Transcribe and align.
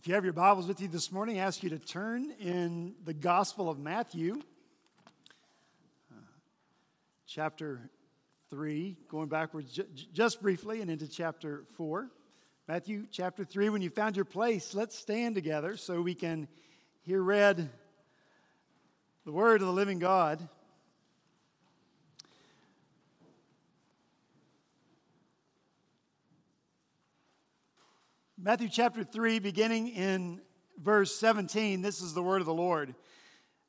If 0.00 0.08
you 0.08 0.14
have 0.14 0.24
your 0.24 0.32
Bibles 0.32 0.66
with 0.66 0.80
you 0.80 0.88
this 0.88 1.12
morning, 1.12 1.38
I 1.38 1.42
ask 1.42 1.62
you 1.62 1.68
to 1.68 1.78
turn 1.78 2.32
in 2.40 2.94
the 3.04 3.12
Gospel 3.12 3.68
of 3.68 3.78
Matthew, 3.78 4.40
uh, 6.10 6.14
chapter 7.26 7.90
3, 8.48 8.96
going 9.10 9.28
backwards 9.28 9.78
just 10.14 10.40
briefly 10.40 10.80
and 10.80 10.90
into 10.90 11.06
chapter 11.06 11.64
4. 11.76 12.08
Matthew 12.66 13.08
chapter 13.10 13.44
3, 13.44 13.68
when 13.68 13.82
you 13.82 13.90
found 13.90 14.16
your 14.16 14.24
place, 14.24 14.74
let's 14.74 14.98
stand 14.98 15.34
together 15.34 15.76
so 15.76 16.00
we 16.00 16.14
can 16.14 16.48
hear 17.02 17.22
read 17.22 17.68
the 19.26 19.32
Word 19.32 19.60
of 19.60 19.66
the 19.66 19.72
living 19.74 19.98
God. 19.98 20.48
Matthew 28.42 28.70
chapter 28.70 29.04
3, 29.04 29.38
beginning 29.40 29.88
in 29.88 30.40
verse 30.82 31.14
17, 31.16 31.82
this 31.82 32.00
is 32.00 32.14
the 32.14 32.22
word 32.22 32.40
of 32.40 32.46
the 32.46 32.54
Lord. 32.54 32.94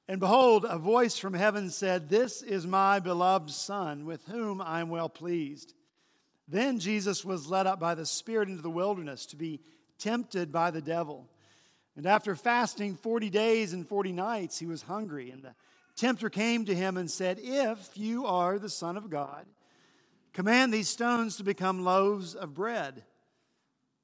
And 0.08 0.18
behold, 0.18 0.66
a 0.68 0.78
voice 0.78 1.18
from 1.18 1.34
heaven 1.34 1.70
said, 1.70 2.08
This 2.08 2.42
is 2.42 2.66
my 2.66 3.00
beloved 3.00 3.50
Son, 3.50 4.06
with 4.06 4.26
whom 4.28 4.62
I 4.62 4.80
am 4.80 4.88
well 4.88 5.10
pleased. 5.10 5.74
Then 6.48 6.80
Jesus 6.80 7.26
was 7.26 7.50
led 7.50 7.68
up 7.68 7.82
by 7.82 7.96
the 7.96 8.06
Spirit 8.06 8.48
into 8.48 8.62
the 8.62 8.70
wilderness 8.70 9.26
to 9.28 9.36
be 9.36 9.60
tempted 10.00 10.54
by 10.54 10.72
the 10.72 10.82
devil. 10.82 11.28
And 11.98 12.06
after 12.06 12.34
fasting 12.34 12.96
40 12.96 13.30
days 13.30 13.74
and 13.74 13.86
40 13.86 14.14
nights, 14.14 14.58
he 14.58 14.68
was 14.68 14.84
hungry. 14.84 15.32
And 15.32 15.44
the 15.44 15.54
tempter 15.98 16.30
came 16.30 16.64
to 16.64 16.74
him 16.74 16.96
and 16.96 17.12
said, 17.12 17.40
If 17.42 17.90
you 17.96 18.26
are 18.26 18.58
the 18.58 18.70
Son 18.70 18.96
of 18.96 19.10
God, 19.10 19.46
command 20.32 20.74
these 20.74 20.88
stones 20.88 21.36
to 21.38 21.44
become 21.44 21.84
loaves 21.84 22.36
of 22.36 22.54
bread. 22.54 23.04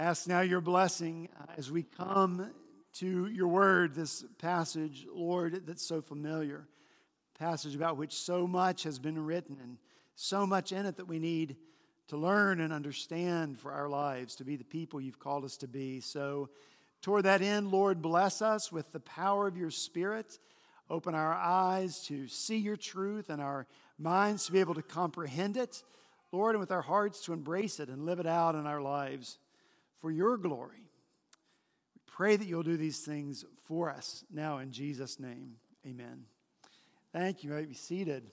Ask 0.00 0.26
now 0.26 0.40
your 0.40 0.62
blessing 0.62 1.28
uh, 1.38 1.52
as 1.58 1.70
we 1.70 1.82
come 1.82 2.50
to 2.94 3.26
your 3.26 3.48
word, 3.48 3.94
this 3.94 4.24
passage, 4.38 5.06
Lord, 5.12 5.66
that's 5.66 5.84
so 5.84 6.00
familiar. 6.00 6.66
Passage 7.38 7.74
about 7.74 7.98
which 7.98 8.14
so 8.14 8.46
much 8.46 8.84
has 8.84 8.98
been 8.98 9.22
written 9.22 9.58
and 9.62 9.76
so 10.14 10.46
much 10.46 10.72
in 10.72 10.86
it 10.86 10.96
that 10.96 11.06
we 11.06 11.18
need 11.18 11.56
to 12.08 12.16
learn 12.16 12.60
and 12.62 12.72
understand 12.72 13.58
for 13.58 13.72
our 13.72 13.90
lives, 13.90 14.36
to 14.36 14.44
be 14.44 14.56
the 14.56 14.64
people 14.64 15.02
you've 15.02 15.18
called 15.18 15.44
us 15.44 15.58
to 15.58 15.68
be. 15.68 16.00
So, 16.00 16.48
toward 17.02 17.26
that 17.26 17.42
end, 17.42 17.70
Lord, 17.70 18.00
bless 18.00 18.40
us 18.40 18.72
with 18.72 18.90
the 18.92 19.00
power 19.00 19.46
of 19.46 19.58
your 19.58 19.70
Spirit. 19.70 20.38
Open 20.88 21.14
our 21.14 21.34
eyes 21.34 22.06
to 22.06 22.26
see 22.26 22.56
your 22.56 22.76
truth 22.76 23.28
and 23.28 23.42
our 23.42 23.66
minds 23.98 24.46
to 24.46 24.52
be 24.52 24.60
able 24.60 24.76
to 24.76 24.82
comprehend 24.82 25.58
it, 25.58 25.82
Lord, 26.32 26.54
and 26.54 26.60
with 26.60 26.72
our 26.72 26.80
hearts 26.80 27.22
to 27.26 27.34
embrace 27.34 27.78
it 27.78 27.90
and 27.90 28.06
live 28.06 28.18
it 28.18 28.26
out 28.26 28.54
in 28.54 28.66
our 28.66 28.80
lives 28.80 29.36
for 30.00 30.10
your 30.10 30.36
glory. 30.36 30.90
We 31.94 32.00
pray 32.06 32.36
that 32.36 32.46
you'll 32.46 32.62
do 32.62 32.76
these 32.76 33.00
things 33.00 33.44
for 33.64 33.90
us 33.90 34.24
now 34.32 34.58
in 34.58 34.72
Jesus' 34.72 35.20
name. 35.20 35.56
Amen. 35.86 36.24
Thank 37.12 37.42
you. 37.42 37.50
You 37.50 37.56
may 37.56 37.64
be 37.64 37.74
seated. 37.74 38.30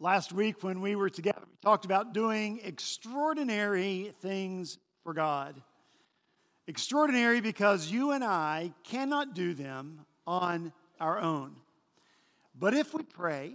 Last 0.00 0.32
week, 0.32 0.62
when 0.62 0.80
we 0.80 0.94
were 0.94 1.10
together, 1.10 1.42
we 1.44 1.56
talked 1.60 1.84
about 1.84 2.14
doing 2.14 2.60
extraordinary 2.62 4.12
things 4.20 4.78
for 5.02 5.12
God. 5.12 5.60
Extraordinary 6.68 7.40
because 7.40 7.90
you 7.90 8.12
and 8.12 8.22
I 8.22 8.72
cannot 8.84 9.34
do 9.34 9.54
them 9.54 10.06
on 10.26 10.72
our 11.00 11.18
own. 11.18 11.56
But 12.56 12.74
if 12.74 12.94
we 12.94 13.02
pray, 13.02 13.54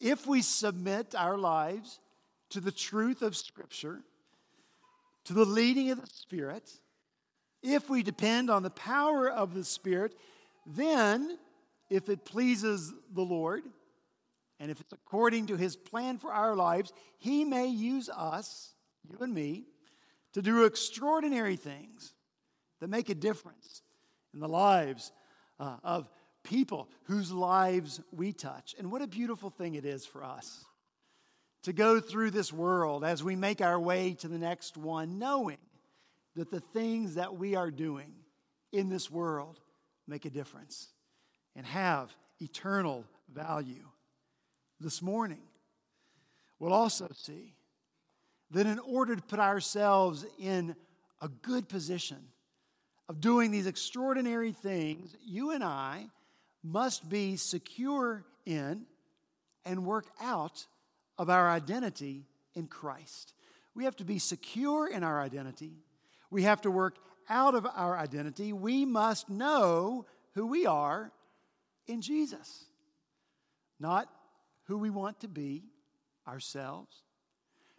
if 0.00 0.26
we 0.26 0.40
submit 0.40 1.14
our 1.14 1.36
lives 1.36 2.00
to 2.50 2.60
the 2.60 2.72
truth 2.72 3.22
of 3.22 3.36
Scripture, 3.36 4.00
to 5.24 5.32
the 5.32 5.44
leading 5.44 5.90
of 5.90 6.00
the 6.00 6.06
Spirit, 6.06 6.70
if 7.62 7.90
we 7.90 8.02
depend 8.02 8.50
on 8.50 8.62
the 8.62 8.70
power 8.70 9.28
of 9.28 9.54
the 9.54 9.64
Spirit, 9.64 10.14
then, 10.66 11.38
if 11.88 12.08
it 12.08 12.24
pleases 12.24 12.92
the 13.12 13.22
Lord, 13.22 13.62
and 14.58 14.70
if 14.70 14.80
it's 14.80 14.92
according 14.92 15.46
to 15.46 15.56
His 15.56 15.76
plan 15.76 16.18
for 16.18 16.32
our 16.32 16.54
lives, 16.54 16.92
He 17.18 17.44
may 17.44 17.66
use 17.66 18.08
us, 18.08 18.74
you 19.08 19.18
and 19.20 19.34
me, 19.34 19.64
to 20.32 20.42
do 20.42 20.64
extraordinary 20.64 21.56
things 21.56 22.14
that 22.80 22.88
make 22.88 23.08
a 23.08 23.14
difference 23.14 23.82
in 24.32 24.40
the 24.40 24.48
lives 24.48 25.12
uh, 25.58 25.76
of 25.82 26.08
people 26.44 26.88
whose 27.04 27.30
lives 27.30 28.00
we 28.12 28.32
touch. 28.32 28.74
And 28.78 28.90
what 28.90 29.02
a 29.02 29.06
beautiful 29.06 29.50
thing 29.50 29.74
it 29.74 29.84
is 29.84 30.06
for 30.06 30.24
us 30.24 30.64
to 31.62 31.72
go 31.72 32.00
through 32.00 32.30
this 32.30 32.52
world 32.52 33.04
as 33.04 33.22
we 33.22 33.36
make 33.36 33.60
our 33.60 33.78
way 33.78 34.14
to 34.14 34.28
the 34.28 34.38
next 34.38 34.76
one, 34.76 35.18
knowing 35.18 35.58
that 36.36 36.50
the 36.50 36.60
things 36.60 37.16
that 37.16 37.36
we 37.36 37.54
are 37.54 37.70
doing 37.70 38.12
in 38.72 38.88
this 38.88 39.10
world 39.10 39.60
make 40.06 40.24
a 40.24 40.30
difference 40.30 40.88
and 41.54 41.66
have 41.66 42.14
eternal 42.40 43.04
value. 43.32 43.86
This 44.80 45.02
morning, 45.02 45.42
we'll 46.58 46.72
also 46.72 47.08
see 47.14 47.54
that 48.52 48.66
in 48.66 48.78
order 48.78 49.14
to 49.14 49.22
put 49.22 49.38
ourselves 49.38 50.24
in 50.38 50.74
a 51.20 51.28
good 51.28 51.68
position 51.68 52.18
of 53.08 53.20
doing 53.20 53.50
these 53.50 53.66
extraordinary 53.66 54.52
things, 54.52 55.14
you 55.22 55.50
and 55.50 55.62
I 55.62 56.06
must 56.62 57.08
be 57.08 57.36
secure 57.36 58.24
in 58.46 58.86
and 59.64 59.84
work 59.84 60.06
out 60.20 60.66
of 61.20 61.28
our 61.28 61.50
identity 61.50 62.24
in 62.54 62.66
Christ. 62.66 63.34
We 63.74 63.84
have 63.84 63.94
to 63.96 64.06
be 64.06 64.18
secure 64.18 64.88
in 64.88 65.04
our 65.04 65.20
identity. 65.20 65.84
We 66.30 66.44
have 66.44 66.62
to 66.62 66.70
work 66.70 66.96
out 67.28 67.54
of 67.54 67.66
our 67.76 67.94
identity. 67.94 68.54
We 68.54 68.86
must 68.86 69.28
know 69.28 70.06
who 70.32 70.46
we 70.46 70.64
are 70.64 71.12
in 71.86 72.00
Jesus, 72.00 72.64
not 73.78 74.08
who 74.64 74.78
we 74.78 74.88
want 74.88 75.20
to 75.20 75.28
be 75.28 75.64
ourselves, 76.26 77.02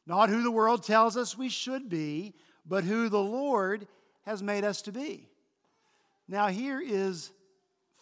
not 0.06 0.30
who 0.30 0.44
the 0.44 0.52
world 0.52 0.84
tells 0.84 1.18
us 1.18 1.36
we 1.36 1.50
should 1.50 1.90
be, 1.90 2.36
but 2.64 2.84
who 2.84 3.10
the 3.10 3.18
Lord 3.18 3.88
has 4.24 4.44
made 4.44 4.64
us 4.64 4.84
to 4.84 4.92
be. 4.92 5.28
Now, 6.28 6.50
here 6.50 6.80
is 6.80 7.32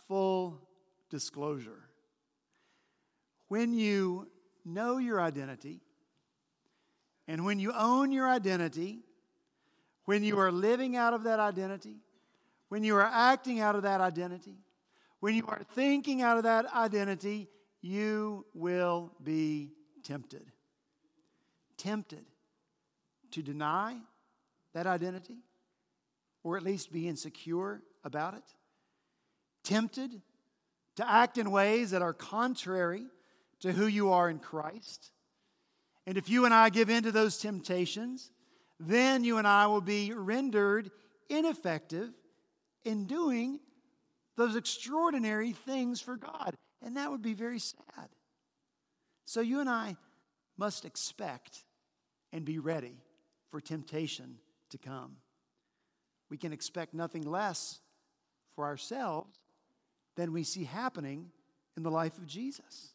full 0.10 0.60
disclosure. 1.10 1.88
When 3.48 3.74
you 3.74 4.28
know 4.74 4.98
your 4.98 5.19
identity, 5.19 5.81
and 7.27 7.45
when 7.45 7.60
you 7.60 7.74
own 7.74 8.12
your 8.12 8.27
identity, 8.27 9.00
when 10.06 10.24
you 10.24 10.39
are 10.39 10.51
living 10.51 10.95
out 10.95 11.13
of 11.13 11.24
that 11.24 11.39
identity, 11.39 11.98
when 12.69 12.83
you 12.83 12.95
are 12.95 13.10
acting 13.12 13.60
out 13.60 13.75
of 13.75 13.83
that 13.83 14.01
identity, 14.01 14.57
when 15.19 15.36
you 15.36 15.45
are 15.48 15.62
thinking 15.74 16.21
out 16.21 16.38
of 16.38 16.44
that 16.44 16.66
identity, 16.74 17.50
you 17.81 18.45
will 18.54 19.12
be 19.24 19.71
tempted. 20.04 20.45
Tempted 21.77 22.25
to 23.31 23.42
deny 23.42 23.98
that 24.74 24.88
identity, 24.88 25.38
or 26.44 26.57
at 26.57 26.63
least 26.63 26.92
be 26.92 27.07
insecure 27.07 27.81
about 28.04 28.33
it. 28.33 28.44
Tempted 29.63 30.21
to 30.95 31.10
act 31.10 31.38
in 31.38 31.51
ways 31.51 31.92
that 31.92 32.01
are 32.01 32.13
contrary 32.13 33.06
to 33.62 33.72
who 33.72 33.88
you 33.88 34.12
are 34.12 34.30
in 34.30 34.40
Christ. 34.40 35.12
And 36.06 36.18
if 36.18 36.30
you 36.30 36.46
and 36.46 36.54
I 36.54 36.70
give 36.70 36.90
in 36.90 37.04
to 37.04 37.12
those 37.12 37.38
temptations, 37.38 38.32
then 38.80 39.24
you 39.24 39.38
and 39.38 39.48
I 39.48 39.68
will 39.68 39.82
be 39.82 40.14
rendered 40.14 40.92
ineffective 41.30 42.10
in 42.86 43.06
doing 43.06 43.60
those 44.38 44.56
extraordinary 44.56 45.52
things 45.52 46.02
for 46.02 46.16
God. 46.16 46.56
And 46.82 46.98
that 46.98 47.12
would 47.12 47.22
be 47.22 47.34
very 47.34 47.60
sad. 47.60 48.10
So 49.26 49.42
you 49.42 49.60
and 49.60 49.70
I 49.70 49.98
must 50.58 50.86
expect 50.86 51.64
and 52.32 52.46
be 52.46 52.58
ready 52.58 52.98
for 53.52 53.60
temptation 53.60 54.38
to 54.70 54.78
come. 54.78 55.18
We 56.30 56.38
can 56.38 56.54
expect 56.54 56.94
nothing 56.94 57.24
less 57.24 57.80
for 58.56 58.66
ourselves 58.66 59.38
than 60.16 60.32
we 60.32 60.44
see 60.44 60.64
happening 60.64 61.32
in 61.76 61.84
the 61.84 61.92
life 61.92 62.18
of 62.18 62.28
Jesus. 62.28 62.94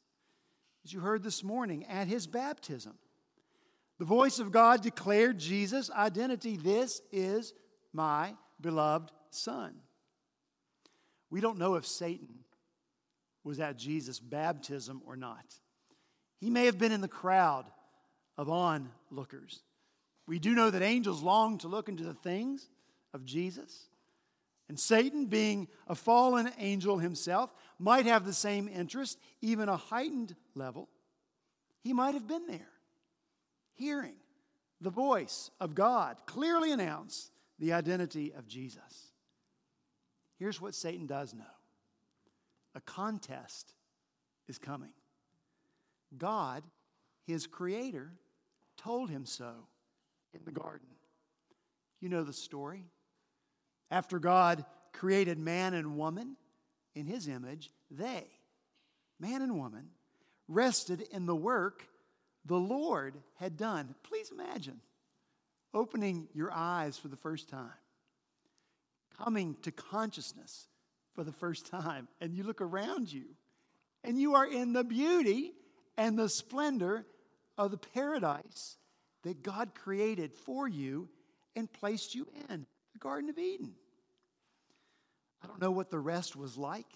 As 0.84 0.92
you 0.92 1.00
heard 1.00 1.22
this 1.22 1.42
morning 1.42 1.84
at 1.86 2.08
his 2.08 2.26
baptism, 2.26 2.94
the 3.98 4.04
voice 4.04 4.38
of 4.38 4.52
God 4.52 4.82
declared 4.82 5.38
Jesus' 5.38 5.90
identity 5.90 6.56
this 6.56 7.00
is 7.10 7.54
my 7.92 8.34
beloved 8.60 9.10
Son. 9.31 9.75
We 11.31 11.40
don't 11.40 11.58
know 11.58 11.76
if 11.76 11.86
Satan 11.86 12.44
was 13.44 13.60
at 13.60 13.78
Jesus' 13.78 14.20
baptism 14.20 15.02
or 15.06 15.16
not. 15.16 15.44
He 16.40 16.50
may 16.50 16.66
have 16.66 16.78
been 16.78 16.92
in 16.92 17.00
the 17.00 17.08
crowd 17.08 17.64
of 18.36 18.50
onlookers. 18.50 19.62
We 20.26 20.38
do 20.38 20.54
know 20.54 20.70
that 20.70 20.82
angels 20.82 21.22
long 21.22 21.58
to 21.58 21.69
look 21.69 21.88
into 21.88 22.04
the 22.04 22.14
things 22.14 22.69
of 23.12 23.25
Jesus. 23.25 23.86
And 24.69 24.78
Satan, 24.78 25.26
being 25.26 25.69
a 25.87 25.94
fallen 25.94 26.50
angel 26.58 26.99
himself, 26.99 27.55
might 27.78 28.06
have 28.06 28.25
the 28.25 28.32
same 28.32 28.69
interest, 28.69 29.19
even 29.43 29.69
a 29.69 29.76
heightened 29.76 30.34
level. 30.55 30.88
He 31.82 31.93
might 31.93 32.14
have 32.14 32.26
been 32.26 32.46
there, 32.46 32.70
hearing 33.75 34.14
the 34.81 34.90
voice 34.90 35.50
of 35.61 35.75
God 35.75 36.16
clearly 36.26 36.72
announce 36.72 37.31
the 37.58 37.72
identity 37.72 38.32
of 38.32 38.46
Jesus. 38.46 39.12
Here's 40.38 40.61
what 40.61 40.75
Satan 40.75 41.06
does 41.06 41.34
know 41.34 41.44
a 42.75 42.81
contest 42.81 43.72
is 44.49 44.58
coming. 44.58 44.93
God, 46.17 46.62
his 47.26 47.46
creator, 47.46 48.12
told 48.76 49.10
him 49.10 49.25
so 49.25 49.52
in 50.32 50.40
the 50.44 50.52
garden. 50.52 50.88
You 52.00 52.08
know 52.08 52.25
the 52.25 52.32
story. 52.32 52.87
After 53.94 54.19
God 54.19 54.64
created 54.93 55.38
man 55.38 55.73
and 55.73 55.96
woman 55.96 56.35
in 56.96 57.06
his 57.06 57.29
image, 57.29 57.70
they, 57.93 58.25
man 59.20 59.41
and 59.41 59.56
woman, 59.56 59.91
rested 60.49 61.02
in 61.12 61.26
the 61.26 61.37
work 61.37 61.87
the 62.44 62.58
Lord 62.58 63.14
had 63.38 63.56
done. 63.56 63.94
Please 64.02 64.32
imagine 64.32 64.81
opening 65.73 66.26
your 66.35 66.50
eyes 66.52 66.99
for 66.99 67.06
the 67.06 67.17
first 67.17 67.49
time, 67.49 67.70
coming 69.17 69.56
to 69.62 69.70
consciousness 69.70 70.67
for 71.14 71.23
the 71.23 71.31
first 71.31 71.69
time, 71.69 72.08
and 72.20 72.35
you 72.35 72.43
look 72.43 72.61
around 72.61 73.12
you, 73.12 73.26
and 74.02 74.20
you 74.20 74.35
are 74.35 74.46
in 74.46 74.73
the 74.73 74.82
beauty 74.82 75.52
and 75.96 76.19
the 76.19 76.29
splendor 76.29 77.06
of 77.56 77.70
the 77.70 77.79
paradise 77.79 78.76
that 79.23 79.44
God 79.44 79.73
created 79.73 80.35
for 80.35 80.67
you 80.67 81.08
and 81.55 81.73
placed 81.73 82.17
you 82.17 82.26
in 82.50 82.67
the 82.93 82.99
Garden 82.99 83.31
of 83.31 83.38
Eden. 83.38 83.75
I 85.44 85.46
don't 85.46 85.61
know 85.61 85.70
what 85.70 85.91
the 85.91 85.99
rest 85.99 86.37
was 86.37 86.56
like, 86.56 86.87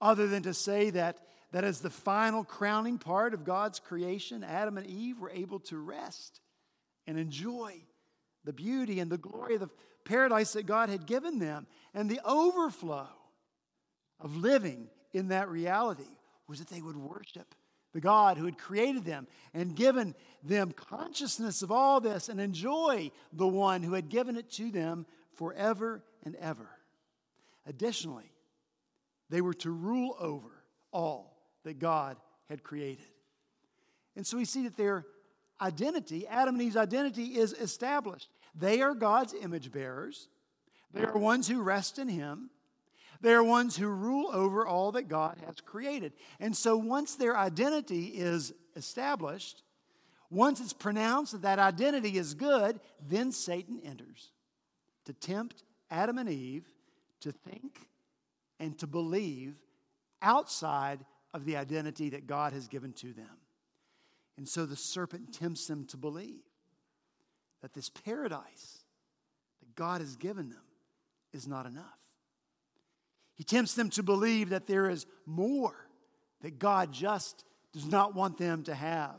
other 0.00 0.26
than 0.26 0.44
to 0.44 0.54
say 0.54 0.90
that, 0.90 1.18
that 1.52 1.64
as 1.64 1.80
the 1.80 1.90
final 1.90 2.42
crowning 2.42 2.98
part 2.98 3.34
of 3.34 3.44
God's 3.44 3.78
creation, 3.78 4.42
Adam 4.42 4.78
and 4.78 4.86
Eve 4.86 5.20
were 5.20 5.30
able 5.30 5.60
to 5.60 5.76
rest 5.76 6.40
and 7.06 7.18
enjoy 7.18 7.74
the 8.44 8.52
beauty 8.52 8.98
and 8.98 9.10
the 9.10 9.18
glory 9.18 9.54
of 9.54 9.60
the 9.60 9.70
paradise 10.04 10.54
that 10.54 10.66
God 10.66 10.88
had 10.88 11.06
given 11.06 11.38
them. 11.38 11.66
And 11.92 12.08
the 12.08 12.20
overflow 12.24 13.08
of 14.18 14.36
living 14.36 14.88
in 15.12 15.28
that 15.28 15.50
reality 15.50 16.02
was 16.48 16.58
that 16.60 16.68
they 16.68 16.80
would 16.80 16.96
worship 16.96 17.54
the 17.92 18.00
God 18.00 18.38
who 18.38 18.46
had 18.46 18.56
created 18.56 19.04
them 19.04 19.26
and 19.52 19.76
given 19.76 20.14
them 20.42 20.72
consciousness 20.72 21.60
of 21.60 21.70
all 21.70 22.00
this 22.00 22.30
and 22.30 22.40
enjoy 22.40 23.10
the 23.34 23.46
one 23.46 23.82
who 23.82 23.92
had 23.92 24.08
given 24.08 24.36
it 24.36 24.50
to 24.52 24.70
them 24.70 25.04
forever 25.34 26.02
and 26.24 26.34
ever. 26.36 26.70
Additionally, 27.66 28.32
they 29.30 29.40
were 29.40 29.54
to 29.54 29.70
rule 29.70 30.16
over 30.18 30.50
all 30.92 31.36
that 31.64 31.78
God 31.78 32.16
had 32.48 32.62
created. 32.62 33.06
And 34.16 34.26
so 34.26 34.36
we 34.36 34.44
see 34.44 34.64
that 34.64 34.76
their 34.76 35.06
identity, 35.60 36.26
Adam 36.26 36.56
and 36.56 36.62
Eve's 36.62 36.76
identity, 36.76 37.38
is 37.38 37.52
established. 37.52 38.28
They 38.54 38.82
are 38.82 38.94
God's 38.94 39.34
image 39.34 39.72
bearers, 39.72 40.28
they 40.92 41.02
are 41.02 41.16
ones 41.16 41.48
who 41.48 41.62
rest 41.62 41.98
in 41.98 42.08
Him. 42.08 42.50
They 43.22 43.32
are 43.32 43.44
ones 43.44 43.76
who 43.76 43.86
rule 43.86 44.30
over 44.32 44.66
all 44.66 44.92
that 44.92 45.08
God 45.08 45.38
has 45.46 45.60
created. 45.60 46.12
And 46.40 46.56
so 46.56 46.76
once 46.76 47.14
their 47.14 47.36
identity 47.36 48.06
is 48.06 48.52
established, 48.74 49.62
once 50.28 50.60
it's 50.60 50.72
pronounced 50.72 51.32
that 51.32 51.42
that 51.42 51.60
identity 51.60 52.18
is 52.18 52.34
good, 52.34 52.80
then 53.08 53.30
Satan 53.30 53.80
enters 53.84 54.32
to 55.04 55.12
tempt 55.12 55.62
Adam 55.88 56.18
and 56.18 56.28
Eve 56.28 56.66
to 57.22 57.32
think 57.32 57.88
and 58.60 58.78
to 58.78 58.86
believe 58.86 59.54
outside 60.20 61.04
of 61.34 61.44
the 61.44 61.56
identity 61.56 62.10
that 62.10 62.26
God 62.26 62.52
has 62.52 62.68
given 62.68 62.92
to 62.94 63.12
them. 63.12 63.38
And 64.36 64.48
so 64.48 64.66
the 64.66 64.76
serpent 64.76 65.34
tempts 65.34 65.66
them 65.66 65.86
to 65.86 65.96
believe 65.96 66.42
that 67.60 67.74
this 67.74 67.88
paradise 67.88 68.84
that 69.60 69.74
God 69.74 70.00
has 70.00 70.16
given 70.16 70.50
them 70.50 70.62
is 71.32 71.46
not 71.46 71.66
enough. 71.66 71.84
He 73.34 73.44
tempts 73.44 73.74
them 73.74 73.90
to 73.90 74.02
believe 74.02 74.50
that 74.50 74.66
there 74.66 74.90
is 74.90 75.06
more 75.26 75.74
that 76.42 76.58
God 76.58 76.92
just 76.92 77.44
does 77.72 77.86
not 77.86 78.14
want 78.14 78.36
them 78.36 78.64
to 78.64 78.74
have, 78.74 79.16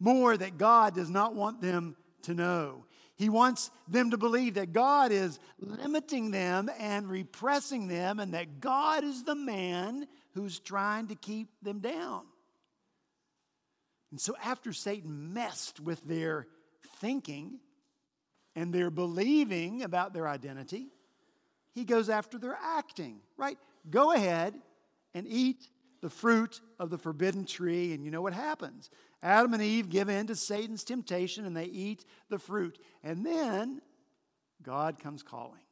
more 0.00 0.36
that 0.36 0.58
God 0.58 0.94
does 0.94 1.10
not 1.10 1.34
want 1.34 1.60
them 1.60 1.96
to 2.22 2.34
know. 2.34 2.84
He 3.22 3.28
wants 3.28 3.70
them 3.86 4.10
to 4.10 4.16
believe 4.18 4.54
that 4.54 4.72
God 4.72 5.12
is 5.12 5.38
limiting 5.60 6.32
them 6.32 6.68
and 6.76 7.08
repressing 7.08 7.86
them, 7.86 8.18
and 8.18 8.34
that 8.34 8.58
God 8.58 9.04
is 9.04 9.22
the 9.22 9.36
man 9.36 10.08
who's 10.34 10.58
trying 10.58 11.06
to 11.06 11.14
keep 11.14 11.46
them 11.62 11.78
down. 11.78 12.22
And 14.10 14.20
so, 14.20 14.34
after 14.42 14.72
Satan 14.72 15.32
messed 15.32 15.78
with 15.78 16.02
their 16.02 16.48
thinking 16.96 17.60
and 18.56 18.74
their 18.74 18.90
believing 18.90 19.84
about 19.84 20.12
their 20.12 20.26
identity, 20.26 20.88
he 21.76 21.84
goes 21.84 22.08
after 22.08 22.38
their 22.38 22.58
acting, 22.60 23.20
right? 23.36 23.56
Go 23.88 24.10
ahead 24.10 24.54
and 25.14 25.28
eat 25.28 25.68
the 26.02 26.10
fruit 26.10 26.60
of 26.78 26.90
the 26.90 26.98
forbidden 26.98 27.46
tree, 27.46 27.94
and 27.94 28.04
you 28.04 28.10
know 28.10 28.20
what 28.20 28.34
happens. 28.34 28.90
Adam 29.22 29.54
and 29.54 29.62
Eve 29.62 29.88
give 29.88 30.08
in 30.08 30.26
to 30.26 30.34
Satan's 30.34 30.82
temptation 30.82 31.46
and 31.46 31.56
they 31.56 31.66
eat 31.66 32.04
the 32.28 32.40
fruit. 32.40 32.78
And 33.04 33.24
then 33.24 33.80
God 34.62 34.98
comes 34.98 35.22
calling. 35.22 35.62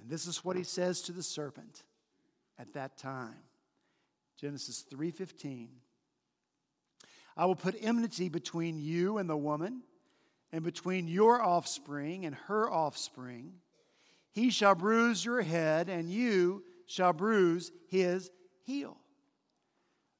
And 0.00 0.10
this 0.10 0.26
is 0.26 0.44
what 0.44 0.56
he 0.56 0.64
says 0.64 1.00
to 1.02 1.12
the 1.12 1.22
serpent 1.22 1.84
at 2.58 2.74
that 2.74 2.98
time. 2.98 3.38
Genesis 4.36 4.84
3:15. 4.90 5.68
I 7.36 7.46
will 7.46 7.54
put 7.54 7.76
enmity 7.80 8.28
between 8.28 8.80
you 8.80 9.18
and 9.18 9.30
the 9.30 9.36
woman, 9.36 9.82
and 10.52 10.64
between 10.64 11.06
your 11.06 11.42
offspring 11.42 12.24
and 12.24 12.34
her 12.34 12.70
offspring. 12.70 13.60
He 14.30 14.50
shall 14.50 14.74
bruise 14.74 15.24
your 15.24 15.42
head, 15.42 15.88
and 15.88 16.10
you 16.10 16.64
shall 16.86 17.12
bruise 17.12 17.70
his 17.88 18.30
heel. 18.64 18.96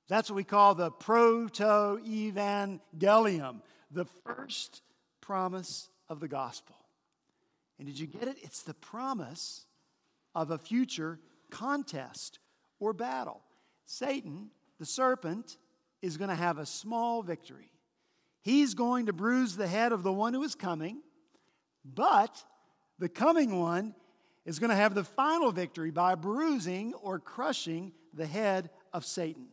That's 0.09 0.31
what 0.31 0.37
we 0.37 0.45
call 0.45 0.75
the 0.75 0.91
proto 0.91 1.99
evangelium, 2.07 3.61
the 3.91 4.05
first 4.25 4.83
promise 5.21 5.89
of 6.09 6.21
the 6.21 6.29
gospel. 6.29 6.77
And 7.79 7.87
did 7.87 7.99
you 7.99 8.07
get 8.07 8.29
it? 8.29 8.37
It's 8.43 8.63
the 8.63 8.75
promise 8.75 9.67
of 10.35 10.51
a 10.51 10.59
future 10.59 11.19
contest 11.51 12.39
or 12.79 12.93
battle. 12.93 13.43
Satan, 13.85 14.51
the 14.79 14.87
serpent, 14.87 15.59
is 16.03 16.17
going 16.17 16.31
to 16.31 16.37
have 16.37 16.59
a 16.59 16.67
small 16.67 17.23
victory. 17.23 17.71
He's 18.43 18.75
going 18.75 19.07
to 19.07 19.13
bruise 19.13 19.57
the 19.57 19.67
head 19.67 19.93
of 19.93 20.03
the 20.03 20.13
one 20.13 20.33
who 20.33 20.43
is 20.45 20.55
coming, 20.55 21.01
but 21.85 22.45
the 22.99 23.09
coming 23.09 23.61
one 23.61 23.95
is 24.47 24.61
going 24.61 24.71
to 24.71 24.77
have 24.77 24.95
the 24.95 25.05
final 25.05 25.51
victory 25.51 25.91
by 25.91 26.15
bruising 26.15 26.95
or 26.95 27.19
crushing 27.19 27.93
the 28.15 28.27
head 28.27 28.71
of 28.93 29.05
Satan, 29.05 29.49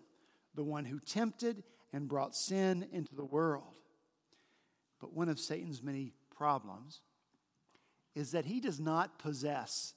the 0.56 0.64
one 0.64 0.86
who 0.86 1.00
tempted 1.00 1.64
and 1.92 2.08
brought 2.08 2.36
sin 2.36 2.88
into 2.94 3.16
the 3.16 3.26
world. 3.26 3.76
But 5.02 5.14
one 5.14 5.30
of 5.30 5.40
Satan's 5.40 5.82
many 5.82 6.14
problems 6.38 7.02
is 8.16 8.32
that 8.32 8.46
he 8.46 8.60
does 8.60 8.80
not 8.80 9.18
possess 9.18 9.96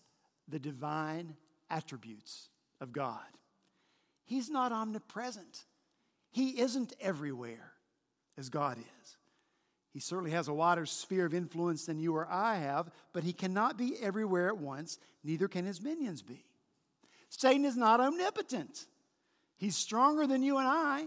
the 0.49 0.59
divine 0.59 1.37
attributes 1.69 2.49
of 2.81 2.93
God. 2.93 3.21
He's 4.25 4.49
not 4.49 4.73
omnipresent, 4.73 5.67
he 6.31 6.61
isn't 6.61 6.95
everywhere 7.01 7.73
as 8.39 8.49
God 8.49 8.79
is. 8.79 9.16
He 9.97 10.01
certainly 10.01 10.33
has 10.33 10.49
a 10.49 10.53
wider 10.53 10.85
sphere 10.85 11.25
of 11.25 11.33
influence 11.33 11.87
than 11.87 11.99
you 11.99 12.15
or 12.15 12.29
I 12.31 12.57
have, 12.57 12.91
but 13.15 13.25
he 13.25 13.33
cannot 13.33 13.79
be 13.79 13.97
everywhere 13.99 14.49
at 14.49 14.59
once, 14.59 14.99
neither 15.25 15.49
can 15.49 15.65
his 15.65 15.81
minions 15.81 16.21
be. 16.21 16.45
Satan 17.31 17.65
is 17.65 17.79
not 17.79 17.99
omnipotent. 17.99 18.85
He's 19.57 19.75
stronger 19.75 20.27
than 20.27 20.43
you 20.43 20.59
and 20.59 20.69
I, 20.69 21.07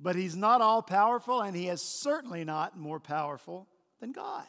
but 0.00 0.16
he's 0.16 0.34
not 0.34 0.62
all 0.62 0.80
powerful, 0.80 1.42
and 1.42 1.54
he 1.54 1.68
is 1.68 1.82
certainly 1.82 2.42
not 2.42 2.78
more 2.78 2.98
powerful 2.98 3.68
than 4.00 4.12
God. 4.12 4.46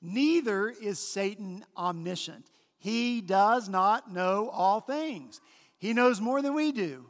Neither 0.00 0.68
is 0.68 1.00
Satan 1.00 1.64
omniscient. 1.76 2.46
He 2.78 3.22
does 3.22 3.68
not 3.68 4.12
know 4.12 4.48
all 4.50 4.78
things. 4.78 5.40
He 5.78 5.94
knows 5.94 6.20
more 6.20 6.40
than 6.40 6.54
we 6.54 6.70
do, 6.70 7.06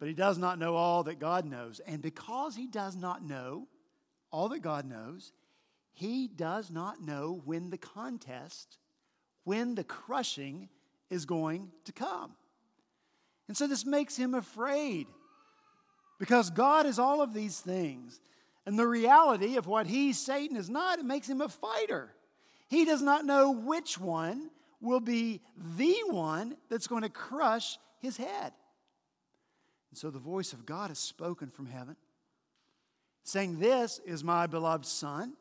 but 0.00 0.08
he 0.08 0.14
does 0.14 0.38
not 0.38 0.58
know 0.58 0.74
all 0.74 1.04
that 1.04 1.20
God 1.20 1.44
knows. 1.44 1.80
And 1.86 2.02
because 2.02 2.56
he 2.56 2.66
does 2.66 2.96
not 2.96 3.22
know 3.22 3.68
all 4.30 4.48
that 4.50 4.60
God 4.60 4.84
knows, 4.84 5.32
he 5.92 6.28
does 6.28 6.70
not 6.70 7.02
know 7.02 7.42
when 7.44 7.70
the 7.70 7.78
contest, 7.78 8.78
when 9.44 9.74
the 9.74 9.84
crushing 9.84 10.68
is 11.10 11.24
going 11.24 11.70
to 11.84 11.92
come. 11.92 12.32
And 13.48 13.56
so 13.56 13.66
this 13.66 13.86
makes 13.86 14.16
him 14.16 14.34
afraid 14.34 15.06
because 16.18 16.50
God 16.50 16.86
is 16.86 16.98
all 16.98 17.22
of 17.22 17.32
these 17.32 17.58
things. 17.60 18.20
And 18.66 18.78
the 18.78 18.86
reality 18.86 19.56
of 19.56 19.66
what 19.66 19.86
he, 19.86 20.12
Satan, 20.12 20.56
is 20.56 20.68
not, 20.68 20.98
it 20.98 21.04
makes 21.04 21.28
him 21.28 21.40
a 21.40 21.48
fighter. 21.48 22.12
He 22.68 22.84
does 22.84 23.00
not 23.00 23.24
know 23.24 23.50
which 23.50 23.98
one 23.98 24.50
will 24.80 25.00
be 25.00 25.40
the 25.56 25.96
one 26.08 26.56
that's 26.68 26.86
going 26.86 27.02
to 27.02 27.08
crush 27.08 27.78
his 27.98 28.18
head. 28.18 28.52
And 29.90 29.98
so 29.98 30.10
the 30.10 30.18
voice 30.18 30.52
of 30.52 30.66
God 30.66 30.90
is 30.90 30.98
spoken 30.98 31.48
from 31.48 31.66
heaven, 31.66 31.96
saying, 33.28 33.58
This 33.58 34.00
is 34.04 34.24
my 34.24 34.46
beloved 34.46 34.86
Son, 34.86 35.34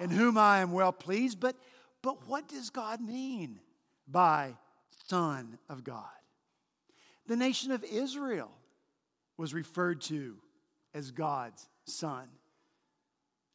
in 0.00 0.10
whom 0.10 0.36
I 0.36 0.58
am 0.58 0.72
well 0.72 0.92
pleased. 0.92 1.38
But, 1.40 1.56
but 2.02 2.26
what 2.28 2.48
does 2.48 2.70
God 2.70 3.00
mean 3.00 3.60
by 4.08 4.56
Son 5.08 5.58
of 5.68 5.84
God? 5.84 6.04
The 7.26 7.36
nation 7.36 7.72
of 7.72 7.84
Israel 7.84 8.50
was 9.36 9.54
referred 9.54 10.00
to 10.02 10.36
as 10.94 11.10
God's 11.10 11.68
son. 11.84 12.26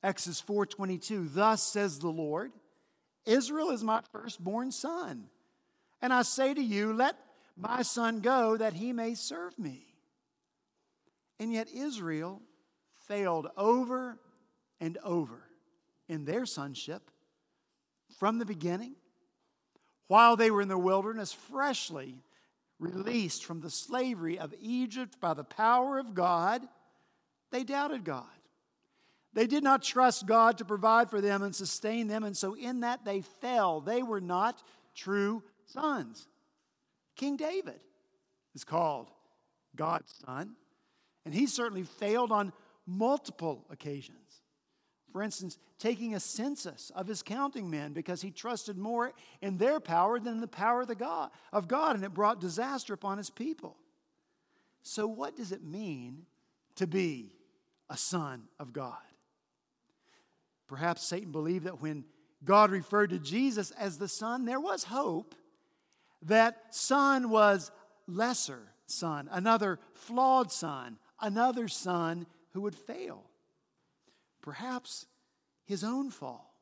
Exodus 0.04 0.42
4:22 0.42 1.34
Thus 1.34 1.64
says 1.64 2.00
the 2.00 2.10
Lord 2.10 2.52
Israel 3.26 3.72
is 3.72 3.84
my 3.84 4.02
firstborn 4.12 4.72
son. 4.72 5.30
And 6.02 6.12
I 6.12 6.24
say 6.24 6.54
to 6.54 6.62
you, 6.62 6.94
let 6.94 7.16
my 7.56 7.84
son 7.84 8.22
go 8.22 8.58
that 8.58 8.74
he 8.74 8.94
may 8.94 9.14
serve 9.14 9.58
me. 9.60 9.94
And 11.40 11.54
yet 11.54 11.70
Israel 11.72 12.42
failed 13.12 13.50
over 13.58 14.18
and 14.80 14.98
over 15.04 15.44
in 16.08 16.24
their 16.24 16.46
sonship 16.46 17.12
from 18.18 18.40
the 18.40 18.46
beginning. 18.46 18.96
While 20.08 20.38
they 20.38 20.50
were 20.50 20.62
in 20.62 20.70
the 20.70 20.78
wilderness, 20.78 21.34
freshly 21.34 22.24
released 22.80 23.44
from 23.44 23.60
the 23.60 23.70
slavery 23.70 24.40
of 24.40 24.54
Egypt 24.62 25.20
by 25.20 25.34
the 25.34 25.44
power 25.44 26.00
of 26.00 26.14
God, 26.14 26.62
they 27.52 27.66
doubted 27.66 28.06
God. 28.06 28.24
They 29.34 29.46
did 29.46 29.64
not 29.64 29.84
trust 29.84 30.26
God 30.26 30.58
to 30.60 30.66
provide 30.66 31.10
for 31.10 31.20
them 31.20 31.42
and 31.44 31.54
sustain 31.54 32.08
them, 32.08 32.24
and 32.24 32.36
so 32.36 32.54
in 32.54 32.80
that 32.80 33.04
they 33.04 33.22
fell. 33.42 33.82
They 33.82 34.04
were 34.04 34.22
not 34.22 34.64
true 34.96 35.44
sons. 35.66 36.30
King 37.18 37.36
David 37.36 37.82
is 38.56 38.64
called 38.64 39.10
God's 39.76 40.14
son, 40.26 40.56
and 41.26 41.34
he 41.34 41.46
certainly 41.46 41.84
failed 41.84 42.32
on 42.32 42.54
multiple 42.98 43.66
occasions. 43.70 44.18
For 45.12 45.22
instance, 45.22 45.58
taking 45.78 46.16
a 46.16 46.20
census 46.20 46.92
of 46.96 47.08
his 47.08 47.22
counting 47.22 47.70
men 47.70 47.92
because 47.92 48.22
he 48.22 48.32
trusted 48.32 48.78
more 48.78 49.12
in 49.42 49.58
their 49.58 49.80
power 49.80 50.20
than 50.20 50.36
in 50.36 50.42
the 50.42 50.48
power 50.48 50.82
of, 50.82 50.88
the 50.88 50.96
God, 50.96 51.32
of 51.52 51.68
God, 51.68 51.96
and 51.96 52.06
it 52.06 52.14
brought 52.14 52.40
disaster 52.40 52.94
upon 52.94 53.18
his 53.18 53.30
people. 53.30 53.76
So, 54.84 55.08
what 55.08 55.36
does 55.36 55.52
it 55.52 55.64
mean 55.64 56.24
to 56.76 56.88
be 56.88 57.34
a 57.90 57.98
son 57.98 58.44
of 58.58 58.72
God? 58.72 58.96
Perhaps 60.68 61.04
Satan 61.04 61.34
believed 61.34 61.66
that 61.66 61.82
when 61.82 62.06
God 62.46 62.72
referred 62.72 63.10
to 63.10 63.20
Jesus 63.20 63.72
as 63.72 63.98
the 63.98 64.08
Son, 64.08 64.46
there 64.46 64.60
was 64.60 64.86
hope 64.86 65.36
that 66.24 66.74
Son 66.74 67.30
was 67.30 67.72
lesser 68.08 68.72
Son, 68.86 69.30
another 69.32 69.80
flawed 69.94 70.52
Son, 70.52 70.98
another 71.22 71.68
Son 71.68 72.26
who 72.54 72.62
would 72.62 72.76
fail. 72.76 73.24
Perhaps 74.42 75.06
his 75.66 75.84
own 75.84 76.10
fall 76.10 76.54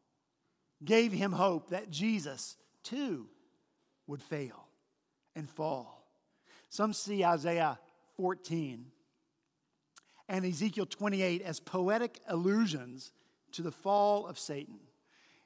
gave 0.83 1.11
him 1.11 1.31
hope 1.31 1.69
that 1.69 1.89
Jesus 1.89 2.57
too 2.83 3.27
would 4.07 4.21
fail 4.21 4.67
and 5.35 5.49
fall. 5.49 6.07
Some 6.69 6.93
see 6.93 7.23
Isaiah 7.23 7.79
14 8.17 8.85
and 10.27 10.45
Ezekiel 10.45 10.85
28 10.85 11.41
as 11.41 11.59
poetic 11.59 12.19
allusions 12.27 13.11
to 13.53 13.61
the 13.61 13.71
fall 13.71 14.27
of 14.27 14.37
Satan. 14.37 14.79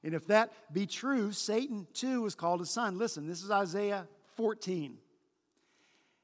And 0.03 0.13
if 0.13 0.27
that 0.27 0.51
be 0.73 0.85
true, 0.85 1.31
Satan 1.31 1.87
too 1.93 2.21
was 2.21 2.35
called 2.35 2.61
a 2.61 2.65
son. 2.65 2.97
Listen, 2.97 3.27
this 3.27 3.41
is 3.41 3.49
Isaiah 3.49 4.07
14. 4.35 4.97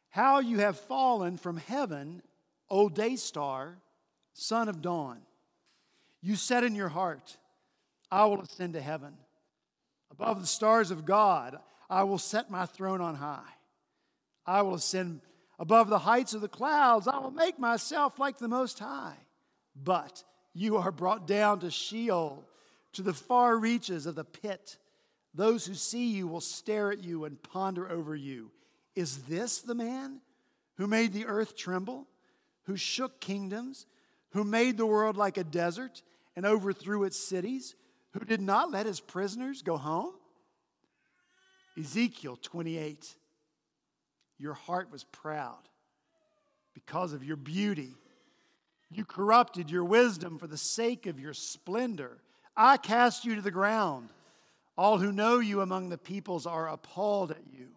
How 0.10 0.40
you 0.40 0.60
have 0.60 0.78
fallen 0.78 1.38
from 1.38 1.56
heaven, 1.58 2.22
O 2.70 2.90
day 2.90 3.16
star, 3.16 3.78
son 4.40 4.70
of 4.70 4.82
dawn. 4.82 5.20
You 6.22 6.36
said 6.36 6.64
in 6.64 6.76
your 6.76 6.90
heart, 6.90 7.38
I 8.12 8.26
will 8.26 8.42
ascend 8.42 8.74
to 8.74 8.82
heaven. 8.82 9.14
Above 10.12 10.42
the 10.42 10.48
stars 10.48 10.92
of 10.92 11.06
God, 11.06 11.60
I 11.90 12.04
will 12.04 12.18
set 12.18 12.50
my 12.50 12.66
throne 12.66 13.02
on 13.02 13.16
high. 13.16 13.42
I 14.46 14.62
will 14.64 14.76
ascend 14.76 15.22
above 15.60 15.90
the 15.90 16.00
heights 16.00 16.34
of 16.34 16.42
the 16.42 16.48
clouds. 16.48 17.08
I 17.08 17.20
will 17.20 17.32
make 17.32 17.60
myself 17.60 18.18
like 18.18 18.38
the 18.38 18.48
Most 18.48 18.80
High. 18.80 19.18
But 19.76 20.24
you 20.54 20.78
are 20.78 20.92
brought 20.92 21.28
down 21.28 21.60
to 21.60 21.72
Sheol, 21.72 22.46
to 22.94 23.02
the 23.02 23.14
far 23.14 23.58
reaches 23.58 24.06
of 24.06 24.16
the 24.16 24.24
pit. 24.24 24.78
Those 25.34 25.66
who 25.66 25.76
see 25.76 26.12
you 26.12 26.28
will 26.28 26.42
stare 26.42 26.92
at 26.92 27.04
you 27.04 27.26
and 27.26 27.42
ponder 27.42 27.90
over 27.90 28.16
you. 28.16 28.52
Is 28.96 29.24
this 29.24 29.60
the 29.60 29.76
man 29.76 30.22
who 30.78 30.88
made 30.88 31.14
the 31.14 31.28
earth 31.28 31.56
tremble, 31.56 32.08
who 32.64 32.76
shook 32.76 33.22
kingdoms, 33.22 33.86
who 34.32 34.44
made 34.44 34.78
the 34.78 34.86
world 34.86 35.18
like 35.18 35.38
a 35.38 35.44
desert 35.44 36.02
and 36.36 36.46
overthrew 36.46 37.04
its 37.04 37.18
cities, 37.18 37.76
who 38.14 38.26
did 38.26 38.42
not 38.42 38.72
let 38.72 38.86
his 38.86 39.00
prisoners 39.00 39.62
go 39.62 39.78
home? 39.78 40.14
Ezekiel 41.78 42.38
28. 42.42 43.16
Your 44.38 44.54
heart 44.54 44.92
was 44.92 45.04
proud 45.04 45.60
because 46.74 47.14
of 47.14 47.24
your 47.24 47.38
beauty 47.38 47.96
you 48.92 49.06
corrupted 49.06 49.70
your 49.70 49.84
wisdom 49.84 50.40
for 50.40 50.48
the 50.48 50.58
sake 50.58 51.06
of 51.06 51.20
your 51.20 51.34
splendor. 51.34 52.18
I 52.58 52.78
cast 52.78 53.24
you 53.24 53.36
to 53.36 53.42
the 53.42 53.52
ground. 53.52 54.10
All 54.78 54.98
who 54.98 55.12
know 55.12 55.40
you 55.40 55.62
among 55.62 55.90
the 55.90 55.98
peoples 55.98 56.48
are 56.48 56.70
appalled 56.70 57.32
at 57.32 57.44
you. 57.52 57.68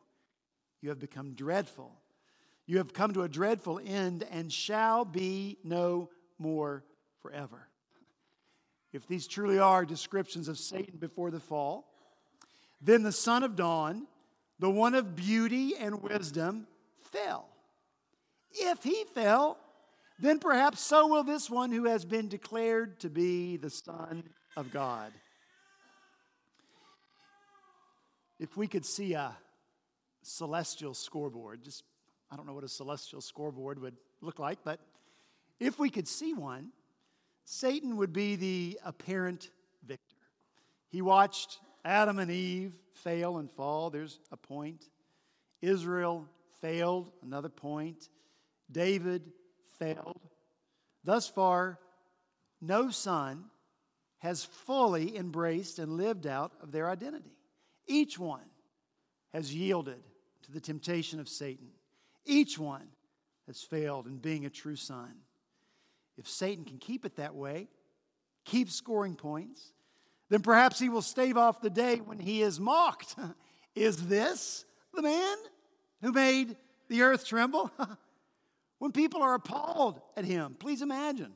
You 0.81 0.89
have 0.89 0.99
become 0.99 1.35
dreadful. 1.35 1.93
You 2.67 2.79
have 2.79 2.95
come 2.95 3.13
to 3.13 3.23
a 3.23 3.29
dreadful 3.29 3.81
end 3.85 4.25
and 4.31 4.53
shall 4.53 5.05
be 5.05 5.59
no 5.63 6.09
more 6.43 6.85
forever. 7.23 7.69
If 8.93 9.07
these 9.07 9.27
truly 9.27 9.59
are 9.59 9.87
descriptions 9.87 10.49
of 10.49 10.59
Satan 10.59 10.99
before 10.99 11.31
the 11.31 11.41
fall, 11.41 11.87
then 12.83 13.03
the 13.03 13.13
son 13.13 13.43
of 13.43 13.57
dawn, 13.57 14.07
the 14.59 14.69
one 14.69 14.95
of 14.95 15.17
beauty 15.17 15.77
and 15.77 16.03
wisdom, 16.03 16.67
fell. 17.01 17.49
If 18.53 18.83
he 18.83 19.05
fell, 19.15 19.59
then 20.19 20.39
perhaps 20.39 20.81
so 20.81 21.07
will 21.07 21.25
this 21.25 21.49
one 21.49 21.73
who 21.73 21.85
has 21.85 22.05
been 22.05 22.29
declared 22.29 23.01
to 23.01 23.09
be 23.09 23.57
the 23.57 23.71
Son 23.71 24.25
of 24.57 24.71
God. 24.71 25.13
If 28.39 28.57
we 28.57 28.67
could 28.67 28.85
see 28.85 29.15
a 29.15 29.37
celestial 30.23 30.95
scoreboard, 30.95 31.65
just 31.65 31.85
I 32.31 32.37
don't 32.37 32.47
know 32.47 32.55
what 32.55 32.65
a 32.65 32.69
celestial 32.69 33.21
scoreboard 33.21 33.81
would 33.81 33.97
look 34.21 34.39
like, 34.39 34.59
but 34.65 34.81
if 35.61 35.79
we 35.79 35.91
could 35.91 36.09
see 36.09 36.35
one, 36.35 36.71
Satan 37.45 37.97
would 37.97 38.13
be 38.13 38.37
the 38.37 38.79
apparent 38.85 39.51
victor. 39.85 40.17
He 40.89 41.03
watched 41.03 41.59
Adam 41.85 42.19
and 42.19 42.31
Eve 42.31 42.75
fail 42.95 43.39
and 43.39 43.51
fall, 43.51 43.91
there's 43.91 44.21
a 44.31 44.37
point. 44.37 44.85
Israel 45.61 46.29
failed, 46.61 47.11
another 47.23 47.49
point. 47.49 48.09
David 48.71 49.33
failed. 49.79 50.21
Thus 51.05 51.29
far, 51.29 51.79
no 52.61 52.91
son 52.91 53.45
has 54.19 54.45
fully 54.45 55.17
embraced 55.17 55.79
and 55.79 55.97
lived 55.97 56.27
out 56.27 56.53
of 56.63 56.71
their 56.71 56.89
identity. 56.89 57.37
Each 57.87 58.19
one 58.19 58.49
has 59.33 59.55
yielded 59.55 60.03
to 60.43 60.53
the 60.53 60.61
temptation 60.61 61.19
of 61.19 61.29
Satan. 61.29 61.71
Each 62.25 62.59
one 62.59 62.87
has 63.49 63.63
failed 63.63 64.07
in 64.07 64.19
being 64.19 64.47
a 64.47 64.51
true 64.51 64.77
son. 64.77 65.13
If 66.17 66.29
Satan 66.29 66.65
can 66.65 66.79
keep 66.79 67.05
it 67.05 67.17
that 67.17 67.35
way, 67.35 67.69
keep 68.45 68.71
scoring 68.71 69.17
points, 69.17 69.73
then 70.29 70.41
perhaps 70.41 70.79
he 70.79 70.89
will 70.89 71.03
stave 71.03 71.37
off 71.37 71.61
the 71.61 71.71
day 71.71 71.97
when 71.97 72.19
he 72.19 72.43
is 72.43 72.59
mocked. 72.59 73.17
is 73.75 74.09
this 74.09 74.65
the 74.95 75.03
man 75.03 75.37
who 76.01 76.13
made 76.13 76.57
the 76.89 77.03
earth 77.03 77.27
tremble? 77.27 77.71
when 78.79 78.93
people 78.93 79.23
are 79.23 79.35
appalled 79.35 80.01
at 80.17 80.25
him, 80.25 80.57
please 80.59 80.83
imagine 80.83 81.33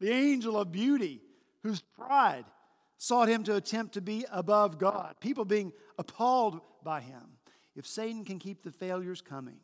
the 0.00 0.10
angel 0.10 0.58
of 0.58 0.72
beauty 0.72 1.20
whose 1.62 1.80
pride 1.80 2.44
sought 2.98 3.28
him 3.28 3.42
to 3.44 3.56
attempt 3.56 3.94
to 3.94 4.00
be 4.00 4.24
above 4.30 4.78
God, 4.78 5.16
people 5.20 5.44
being 5.44 5.72
appalled 5.98 6.60
by 6.82 7.00
him. 7.00 7.22
If 7.76 7.86
Satan 7.86 8.24
can 8.24 8.38
keep 8.38 8.62
the 8.62 8.70
failures 8.70 9.20
coming, 9.20 9.58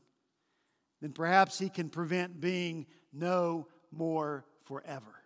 then 1.00 1.12
perhaps 1.12 1.58
he 1.58 1.68
can 1.68 1.88
prevent 1.88 2.40
being 2.40 2.86
no 3.12 3.68
more 3.92 4.44
forever, 4.64 5.22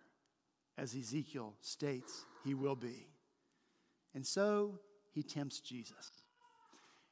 as 0.77 0.95
Ezekiel 0.95 1.53
states 1.61 2.25
he 2.43 2.53
will 2.53 2.75
be. 2.75 3.07
And 4.13 4.25
so 4.25 4.79
he 5.13 5.23
tempts 5.23 5.59
Jesus. 5.59 6.11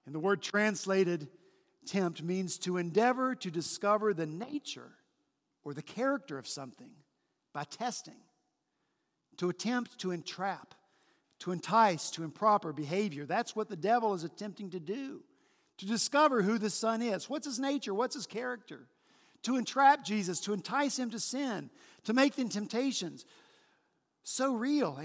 And 0.05 0.13
the 0.13 0.19
word 0.19 0.41
translated 0.41 1.27
tempt 1.86 2.24
means 2.24 2.57
to 2.60 2.77
endeavor 2.77 3.36
to 3.36 3.51
discover 3.51 4.13
the 4.13 4.25
nature 4.25 4.91
or 5.63 5.74
the 5.74 5.81
character 5.81 6.38
of 6.38 6.48
something 6.48 6.91
by 7.53 7.63
testing, 7.63 8.22
to 9.38 9.50
attempt 9.50 10.00
to 10.00 10.12
entrap, 10.12 10.75
to 11.39 11.51
entice 11.51 12.10
to 12.12 12.24
improper 12.24 12.74
behavior. 12.74 13.25
That's 13.25 13.55
what 13.55 13.69
the 13.69 13.75
devil 13.75 14.13
is 14.13 14.24
attempting 14.24 14.72
to 14.72 14.79
do 14.79 15.24
to 15.77 15.86
discover 15.86 16.41
who 16.41 16.57
the 16.57 16.69
Son 16.69 17.01
is. 17.01 17.29
What's 17.29 17.45
his 17.45 17.60
nature? 17.60 17.93
What's 17.93 18.15
his 18.15 18.27
character? 18.27 18.88
To 19.43 19.57
entrap 19.57 20.03
Jesus, 20.03 20.39
to 20.41 20.53
entice 20.53 20.97
him 20.97 21.09
to 21.12 21.19
sin, 21.19 21.69
to 22.05 22.13
make 22.13 22.35
the 22.35 22.45
temptations 22.45 23.25
so 24.23 24.53
real 24.53 24.97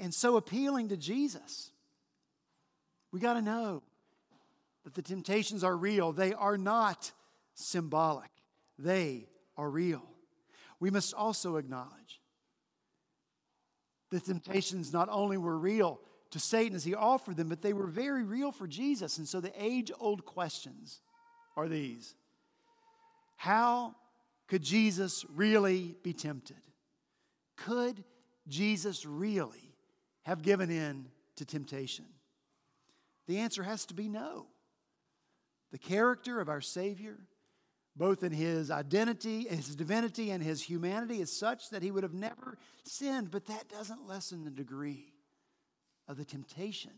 and 0.00 0.12
so 0.12 0.36
appealing 0.36 0.88
to 0.88 0.96
Jesus. 0.96 1.70
We 3.12 3.20
got 3.20 3.34
to 3.34 3.42
know 3.42 3.82
that 4.82 4.94
the 4.94 5.02
temptations 5.02 5.62
are 5.62 5.76
real. 5.76 6.12
They 6.12 6.34
are 6.34 6.58
not 6.58 7.12
symbolic, 7.54 8.30
they 8.78 9.28
are 9.56 9.70
real. 9.70 10.02
We 10.80 10.90
must 10.90 11.14
also 11.14 11.56
acknowledge 11.56 12.20
the 14.10 14.20
temptations 14.20 14.92
not 14.92 15.08
only 15.10 15.36
were 15.36 15.58
real, 15.58 16.00
to 16.30 16.40
Satan 16.40 16.74
as 16.74 16.82
he 16.82 16.96
offered 16.96 17.36
them, 17.36 17.48
but 17.48 17.62
they 17.62 17.72
were 17.72 17.86
very 17.86 18.24
real 18.24 18.50
for 18.50 18.66
Jesus. 18.66 19.18
And 19.18 19.28
so 19.28 19.40
the 19.40 19.52
age 19.56 19.92
old 20.00 20.24
questions 20.24 21.00
are 21.56 21.68
these 21.68 22.16
How 23.36 23.94
could 24.48 24.62
Jesus 24.62 25.24
really 25.34 25.96
be 26.02 26.12
tempted? 26.12 26.56
Could 27.56 28.04
Jesus 28.48 29.06
really 29.06 29.76
have 30.22 30.42
given 30.42 30.70
in 30.70 31.06
to 31.36 31.44
temptation? 31.44 32.06
The 33.26 33.38
answer 33.38 33.62
has 33.62 33.86
to 33.86 33.94
be 33.94 34.08
no. 34.08 34.46
The 35.72 35.78
character 35.78 36.40
of 36.40 36.48
our 36.48 36.60
Savior, 36.60 37.18
both 37.96 38.22
in 38.22 38.32
his 38.32 38.70
identity, 38.70 39.48
his 39.48 39.74
divinity, 39.74 40.30
and 40.30 40.42
his 40.42 40.62
humanity, 40.62 41.20
is 41.20 41.36
such 41.36 41.70
that 41.70 41.82
he 41.82 41.90
would 41.90 42.02
have 42.02 42.14
never 42.14 42.58
sinned, 42.84 43.30
but 43.30 43.46
that 43.46 43.68
doesn't 43.68 44.06
lessen 44.06 44.44
the 44.44 44.50
degree 44.50 45.12
of 46.06 46.16
the 46.16 46.24
temptation 46.24 46.92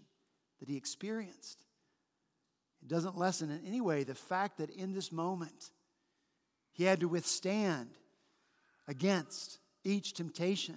that 0.59 0.69
he 0.69 0.77
experienced. 0.77 1.65
It 2.83 2.89
doesn't 2.89 3.17
lessen 3.17 3.51
in 3.51 3.65
any 3.67 3.81
way 3.81 4.05
the 4.05 4.15
fact 4.15 4.59
that 4.59 4.71
in 4.71 4.93
this 4.93 5.13
moment 5.13 5.71
he 6.77 6.85
had 6.85 7.01
to 7.01 7.09
withstand 7.09 7.89
against 8.87 9.59
each 9.83 10.13
temptation 10.13 10.77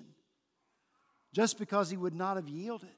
just 1.34 1.60
because 1.60 1.90
he 1.90 1.98
would 1.98 2.16
not 2.16 2.38
have 2.38 2.48
yielded. 2.48 2.90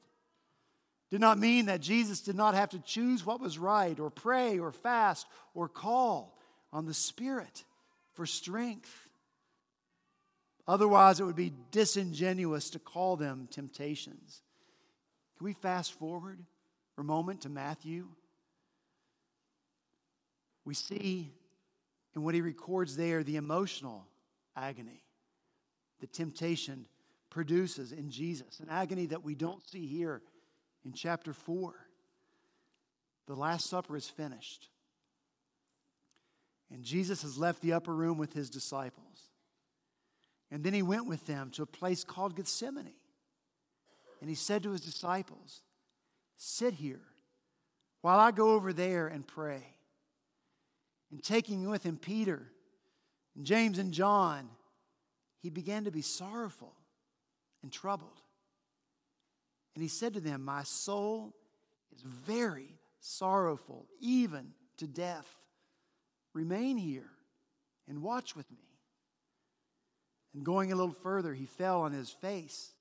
Did 1.10 1.20
not 1.20 1.38
mean 1.38 1.66
that 1.66 1.80
Jesus 1.80 2.20
did 2.20 2.36
not 2.36 2.54
have 2.54 2.70
to 2.70 2.78
choose 2.78 3.26
what 3.26 3.40
was 3.40 3.58
right, 3.58 3.98
or 4.00 4.08
pray, 4.08 4.58
or 4.58 4.72
fast, 4.72 5.26
or 5.52 5.68
call 5.68 6.38
on 6.72 6.86
the 6.86 6.94
Spirit 6.94 7.64
for 8.14 8.24
strength. 8.24 9.08
Otherwise, 10.66 11.20
it 11.20 11.24
would 11.24 11.36
be 11.36 11.52
disingenuous 11.70 12.70
to 12.70 12.78
call 12.78 13.16
them 13.16 13.48
temptations. 13.50 14.40
Can 15.36 15.44
we 15.44 15.52
fast 15.52 15.92
forward 15.92 16.38
for 16.94 17.02
a 17.02 17.04
moment 17.04 17.42
to 17.42 17.50
Matthew? 17.50 18.06
We 20.64 20.74
see 20.74 21.32
in 22.14 22.22
what 22.22 22.34
he 22.34 22.40
records 22.40 22.96
there 22.96 23.22
the 23.22 23.36
emotional 23.36 24.06
agony 24.56 25.02
the 26.02 26.06
temptation 26.08 26.86
produces 27.30 27.92
in 27.92 28.10
Jesus, 28.10 28.58
an 28.58 28.66
agony 28.68 29.06
that 29.06 29.22
we 29.22 29.36
don't 29.36 29.66
see 29.70 29.86
here 29.86 30.20
in 30.84 30.92
chapter 30.92 31.32
4. 31.32 31.72
The 33.28 33.36
Last 33.36 33.70
Supper 33.70 33.96
is 33.96 34.08
finished. 34.08 34.68
And 36.72 36.82
Jesus 36.82 37.22
has 37.22 37.38
left 37.38 37.62
the 37.62 37.72
upper 37.72 37.94
room 37.94 38.18
with 38.18 38.32
his 38.32 38.50
disciples. 38.50 39.30
And 40.50 40.64
then 40.64 40.74
he 40.74 40.82
went 40.82 41.06
with 41.06 41.24
them 41.26 41.50
to 41.52 41.62
a 41.62 41.66
place 41.66 42.02
called 42.02 42.34
Gethsemane. 42.34 42.94
And 44.20 44.28
he 44.28 44.34
said 44.34 44.64
to 44.64 44.72
his 44.72 44.80
disciples, 44.80 45.62
Sit 46.36 46.74
here 46.74 47.00
while 48.00 48.18
I 48.18 48.32
go 48.32 48.54
over 48.54 48.72
there 48.72 49.06
and 49.06 49.24
pray. 49.24 49.62
And 51.12 51.22
taking 51.22 51.68
with 51.68 51.84
him 51.84 51.98
Peter 51.98 52.50
and 53.36 53.44
James 53.44 53.78
and 53.78 53.92
John, 53.92 54.48
he 55.42 55.50
began 55.50 55.84
to 55.84 55.90
be 55.90 56.02
sorrowful 56.02 56.74
and 57.62 57.70
troubled. 57.70 58.20
And 59.74 59.82
he 59.82 59.88
said 59.88 60.14
to 60.14 60.20
them, 60.20 60.42
My 60.42 60.62
soul 60.62 61.34
is 61.94 62.02
very 62.02 62.78
sorrowful, 63.00 63.86
even 64.00 64.52
to 64.78 64.86
death. 64.86 65.28
Remain 66.32 66.78
here 66.78 67.10
and 67.88 68.02
watch 68.02 68.34
with 68.34 68.50
me. 68.50 68.64
And 70.34 70.44
going 70.44 70.72
a 70.72 70.76
little 70.76 70.94
further, 70.94 71.34
he 71.34 71.44
fell 71.44 71.82
on 71.82 71.92
his 71.92 72.08
face 72.08 72.72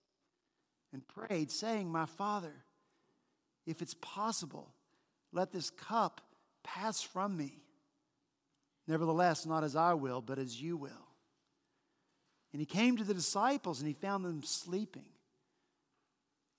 and 0.94 1.06
prayed, 1.06 1.52
saying, 1.52 1.92
My 1.92 2.06
Father, 2.06 2.54
if 3.66 3.82
it's 3.82 3.96
possible, 3.96 4.74
let 5.34 5.52
this 5.52 5.70
cup 5.70 6.22
pass 6.64 7.02
from 7.02 7.36
me. 7.36 7.64
Nevertheless, 8.88 9.46
not 9.46 9.64
as 9.64 9.76
I 9.76 9.94
will, 9.94 10.22
but 10.22 10.40
as 10.40 10.62
you 10.62 10.78
will. 10.78 11.08
And 12.52 12.60
he 12.60 12.66
came 12.66 12.98
to 12.98 13.04
the 13.04 13.14
disciples 13.14 13.80
and 13.80 13.88
he 13.88 13.94
found 13.94 14.26
them 14.26 14.44
sleeping. 14.44 15.06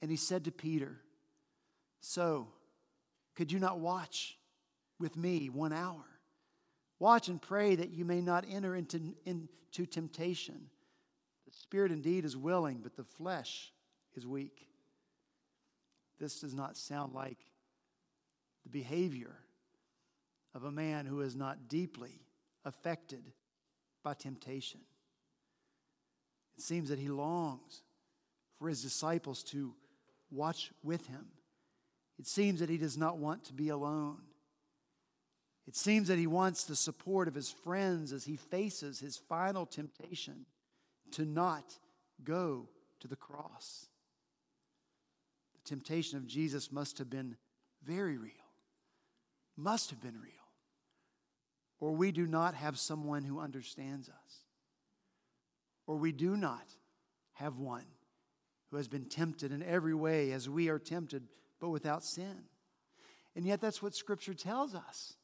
And 0.00 0.10
he 0.10 0.16
said 0.16 0.44
to 0.44 0.50
Peter, 0.50 0.98
So, 2.00 2.48
could 3.36 3.52
you 3.52 3.58
not 3.58 3.78
watch 3.78 4.36
with 4.98 5.16
me 5.16 5.48
one 5.48 5.72
hour? 5.72 6.04
Watch 6.98 7.28
and 7.28 7.40
pray 7.40 7.74
that 7.74 7.90
you 7.90 8.04
may 8.04 8.20
not 8.20 8.44
enter 8.48 8.74
into, 8.74 9.14
into 9.26 9.86
temptation. 9.86 10.68
The 11.46 11.52
spirit 11.52 11.92
indeed 11.92 12.24
is 12.24 12.36
willing, 12.36 12.80
but 12.82 12.96
the 12.96 13.04
flesh 13.04 13.72
is 14.14 14.26
weak. 14.26 14.66
This 16.18 16.40
does 16.40 16.54
not 16.54 16.76
sound 16.76 17.12
like 17.12 17.38
the 18.62 18.70
behavior 18.70 19.41
of 20.54 20.64
a 20.64 20.70
man 20.70 21.06
who 21.06 21.20
is 21.20 21.34
not 21.34 21.68
deeply 21.68 22.20
affected 22.64 23.32
by 24.02 24.14
temptation. 24.14 24.80
It 26.56 26.62
seems 26.62 26.88
that 26.90 26.98
he 26.98 27.08
longs 27.08 27.82
for 28.58 28.68
his 28.68 28.82
disciples 28.82 29.42
to 29.44 29.74
watch 30.30 30.70
with 30.82 31.06
him. 31.06 31.26
It 32.18 32.26
seems 32.26 32.60
that 32.60 32.68
he 32.68 32.78
does 32.78 32.96
not 32.96 33.18
want 33.18 33.44
to 33.44 33.52
be 33.52 33.68
alone. 33.68 34.18
It 35.66 35.76
seems 35.76 36.08
that 36.08 36.18
he 36.18 36.26
wants 36.26 36.64
the 36.64 36.76
support 36.76 37.28
of 37.28 37.34
his 37.34 37.50
friends 37.50 38.12
as 38.12 38.24
he 38.24 38.36
faces 38.36 39.00
his 39.00 39.16
final 39.16 39.64
temptation 39.64 40.46
to 41.12 41.24
not 41.24 41.78
go 42.24 42.68
to 43.00 43.08
the 43.08 43.16
cross 43.16 43.86
The 45.54 45.68
temptation 45.68 46.18
of 46.18 46.26
Jesus 46.26 46.72
must 46.72 46.98
have 46.98 47.10
been 47.10 47.36
very 47.84 48.16
real. 48.16 48.32
Must 49.56 49.90
have 49.90 50.00
been 50.00 50.20
real. 50.20 50.41
Or 51.82 51.90
we 51.90 52.12
do 52.12 52.28
not 52.28 52.54
have 52.54 52.78
someone 52.78 53.24
who 53.24 53.40
understands 53.40 54.08
us. 54.08 54.44
Or 55.88 55.96
we 55.96 56.12
do 56.12 56.36
not 56.36 56.62
have 57.32 57.58
one 57.58 57.86
who 58.70 58.76
has 58.76 58.86
been 58.86 59.06
tempted 59.06 59.50
in 59.50 59.64
every 59.64 59.92
way 59.92 60.30
as 60.30 60.48
we 60.48 60.68
are 60.68 60.78
tempted, 60.78 61.24
but 61.58 61.70
without 61.70 62.04
sin. 62.04 62.44
And 63.34 63.44
yet, 63.44 63.60
that's 63.60 63.82
what 63.82 63.96
Scripture 63.96 64.32
tells 64.32 64.76
us 64.76 65.14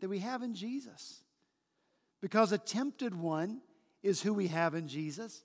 that 0.00 0.08
we 0.08 0.20
have 0.20 0.42
in 0.42 0.54
Jesus. 0.54 1.22
Because 2.22 2.50
a 2.50 2.56
tempted 2.56 3.14
one 3.14 3.60
is 4.02 4.22
who 4.22 4.32
we 4.32 4.46
have 4.46 4.74
in 4.74 4.88
Jesus, 4.88 5.44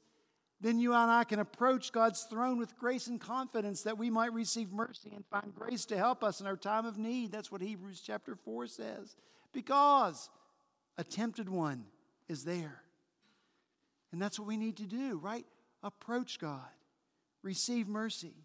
then 0.62 0.80
you 0.80 0.94
and 0.94 1.12
I 1.12 1.26
can 1.26 1.40
approach 1.40 1.92
God's 1.92 2.24
throne 2.24 2.58
with 2.58 2.78
grace 2.78 3.08
and 3.08 3.20
confidence 3.20 3.82
that 3.82 3.98
we 3.98 4.10
might 4.10 4.32
receive 4.32 4.72
mercy 4.72 5.12
and 5.14 5.26
find 5.26 5.54
grace 5.54 5.84
to 5.88 5.98
help 5.98 6.24
us 6.24 6.40
in 6.40 6.48
our 6.48 6.56
time 6.56 6.86
of 6.86 6.98
need. 6.98 7.34
That's 7.34 7.52
what 7.52 7.60
Hebrews 7.60 8.02
chapter 8.06 8.38
4 8.38 8.68
says. 8.68 9.18
Because 9.52 10.30
a 11.02 11.04
tempted 11.04 11.50
one 11.50 11.84
is 12.30 12.46
there. 12.46 12.84
And 14.12 14.22
that's 14.22 14.38
what 14.38 14.48
we 14.48 14.56
need 14.56 14.78
to 14.78 14.84
do, 14.84 15.18
right? 15.18 15.46
Approach 15.82 16.40
God 16.40 16.70
receive 17.42 17.88
mercy. 17.88 18.36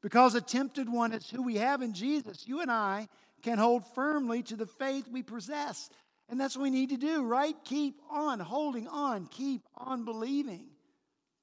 Because 0.00 0.34
a 0.34 0.40
tempted 0.40 0.88
one 0.88 1.12
is 1.12 1.28
who 1.28 1.42
we 1.42 1.56
have 1.56 1.82
in 1.82 1.92
Jesus, 1.92 2.48
you 2.48 2.62
and 2.62 2.70
I 2.70 3.08
can 3.42 3.58
hold 3.58 3.84
firmly 3.94 4.42
to 4.44 4.56
the 4.56 4.66
faith 4.66 5.06
we 5.06 5.22
possess. 5.22 5.90
And 6.30 6.40
that's 6.40 6.56
what 6.56 6.62
we 6.62 6.70
need 6.70 6.88
to 6.90 6.96
do, 6.96 7.24
right? 7.24 7.54
Keep 7.64 8.00
on 8.10 8.40
holding 8.40 8.88
on, 8.88 9.26
keep 9.26 9.60
on 9.76 10.06
believing. 10.06 10.68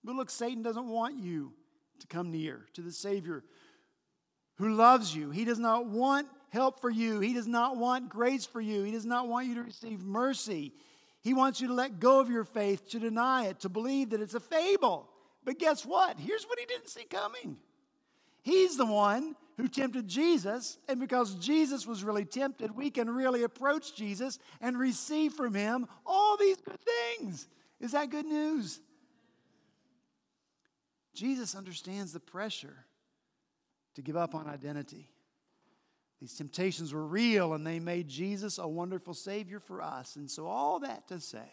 But 0.04 0.16
look, 0.16 0.32
Satan 0.32 0.64
doesn't 0.64 0.90
want 0.90 1.20
you 1.20 1.54
to 2.00 2.08
come 2.08 2.32
near 2.32 2.66
to 2.74 2.82
the 2.82 2.92
Savior 2.92 3.44
who 4.58 4.74
loves 4.74 5.16
you. 5.16 5.30
He 5.30 5.46
does 5.46 5.60
not 5.60 5.86
want 5.86 6.28
help 6.54 6.80
for 6.80 6.90
you. 6.90 7.20
He 7.20 7.34
does 7.34 7.48
not 7.48 7.78
want 7.78 8.10
grace 8.10 8.46
for 8.46 8.62
you. 8.62 8.84
He 8.84 8.92
does 8.92 9.08
not 9.08 9.28
want 9.28 9.48
you 9.48 9.56
to 9.56 9.64
receive 9.64 10.04
mercy. 10.04 10.72
He 11.22 11.34
wants 11.34 11.60
you 11.60 11.70
to 11.70 11.74
let 11.74 12.00
go 12.00 12.20
of 12.20 12.30
your 12.30 12.44
faith, 12.44 12.88
to 12.90 13.00
deny 13.00 13.48
it, 13.48 13.62
to 13.62 13.70
believe 13.70 14.12
that 14.12 14.22
it's 14.22 14.36
a 14.36 14.40
fable. 14.40 15.10
But 15.44 15.58
guess 15.58 15.84
what? 15.84 16.20
Here's 16.20 16.44
what 16.44 16.60
he 16.60 16.66
didn't 16.66 16.90
see 16.90 17.06
coming. 17.06 17.58
He's 18.44 18.78
the 18.78 18.86
one 18.86 19.36
who 19.58 19.68
tempted 19.68 20.08
Jesus, 20.08 20.78
and 20.88 21.00
because 21.00 21.34
Jesus 21.36 21.88
was 21.88 22.04
really 22.04 22.26
tempted, 22.26 22.76
we 22.76 22.92
can 22.92 23.10
really 23.10 23.44
approach 23.44 23.96
Jesus 23.96 24.38
and 24.62 24.78
receive 24.78 25.34
from 25.34 25.56
him 25.56 25.88
all 26.06 26.38
these 26.38 26.58
good 26.58 26.80
things. 26.80 27.48
Is 27.80 27.94
that 27.94 28.12
good 28.12 28.26
news? 28.26 28.80
Jesus 31.16 31.56
understands 31.56 32.14
the 32.14 32.20
pressure 32.20 32.86
to 33.96 34.02
give 34.02 34.18
up 34.18 34.36
on 34.36 34.48
identity. 34.48 35.13
These 36.24 36.36
temptations 36.36 36.94
were 36.94 37.06
real 37.06 37.54
and 37.54 37.68
they 37.68 37.82
made 37.82 38.08
Jesus 38.08 38.58
a 38.58 38.66
wonderful 38.66 39.14
Savior 39.14 39.60
for 39.60 39.82
us. 39.82 40.16
And 40.16 40.32
so, 40.32 40.48
all 40.48 40.80
that 40.80 41.06
to 41.10 41.20
say, 41.20 41.52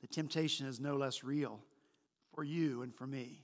the 0.00 0.06
temptation 0.06 0.68
is 0.68 0.78
no 0.78 0.94
less 0.94 1.24
real 1.24 1.58
for 2.32 2.44
you 2.44 2.82
and 2.82 2.94
for 2.94 3.08
me. 3.08 3.42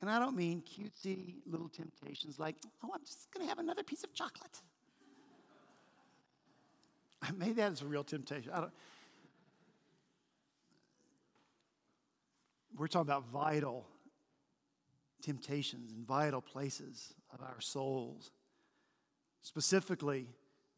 And 0.00 0.08
I 0.08 0.18
don't 0.18 0.34
mean 0.34 0.62
cutesy 0.62 1.34
little 1.44 1.68
temptations 1.68 2.38
like, 2.38 2.56
oh, 2.82 2.92
I'm 2.94 3.04
just 3.04 3.30
going 3.30 3.44
to 3.44 3.48
have 3.50 3.58
another 3.58 3.82
piece 3.82 4.04
of 4.04 4.14
chocolate. 4.14 4.62
Maybe 7.36 7.52
that 7.52 7.72
is 7.72 7.82
a 7.82 7.86
real 7.86 8.04
temptation. 8.04 8.52
I 8.54 8.60
don't. 8.60 8.72
We're 12.74 12.86
talking 12.86 13.02
about 13.06 13.28
vital 13.28 13.86
temptations 15.26 15.90
and 15.92 16.06
vital 16.06 16.40
places 16.40 17.12
of 17.34 17.40
our 17.42 17.60
souls. 17.60 18.30
Specifically, 19.42 20.28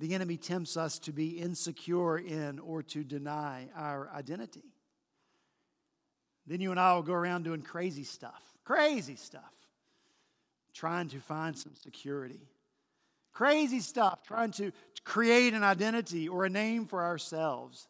the 0.01 0.15
enemy 0.15 0.39
tempts 0.39 0.77
us 0.77 0.99
to 1.01 1.13
be 1.13 1.39
insecure 1.39 2.17
in 2.19 2.59
or 2.59 2.83
to 2.85 3.05
deny 3.05 3.69
our 3.77 4.11
identity. 4.15 4.65
Then 6.47 6.63
you 6.63 6.71
and 6.71 6.81
I 6.81 6.95
will 6.95 7.03
go 7.03 7.13
around 7.13 7.45
doing 7.45 7.61
crazy 7.61 8.05
stuff, 8.05 8.43
crazy 8.65 9.17
stuff, 9.17 9.53
trying 10.73 11.09
to 11.09 11.21
find 11.21 11.57
some 11.57 11.75
security. 11.75 12.41
Crazy 13.35 13.81
stuff, 13.81 14.23
trying 14.27 14.53
to 14.53 14.73
create 15.05 15.53
an 15.53 15.63
identity 15.63 16.27
or 16.27 16.47
a 16.47 16.51
name 16.51 16.87
for 16.87 17.03
ourselves. 17.03 17.87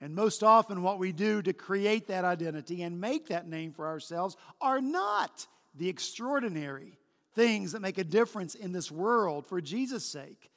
And 0.00 0.14
most 0.14 0.44
often, 0.44 0.82
what 0.82 0.98
we 0.98 1.12
do 1.12 1.42
to 1.42 1.52
create 1.52 2.06
that 2.06 2.24
identity 2.24 2.82
and 2.82 3.00
make 3.00 3.28
that 3.28 3.48
name 3.48 3.72
for 3.72 3.86
ourselves 3.86 4.36
are 4.60 4.80
not 4.80 5.46
the 5.74 5.88
extraordinary 5.88 6.98
things 7.34 7.72
that 7.72 7.82
make 7.82 7.98
a 7.98 8.04
difference 8.04 8.54
in 8.54 8.72
this 8.72 8.90
world 8.90 9.46
for 9.46 9.60
Jesus' 9.60 10.04
sake 10.04 10.50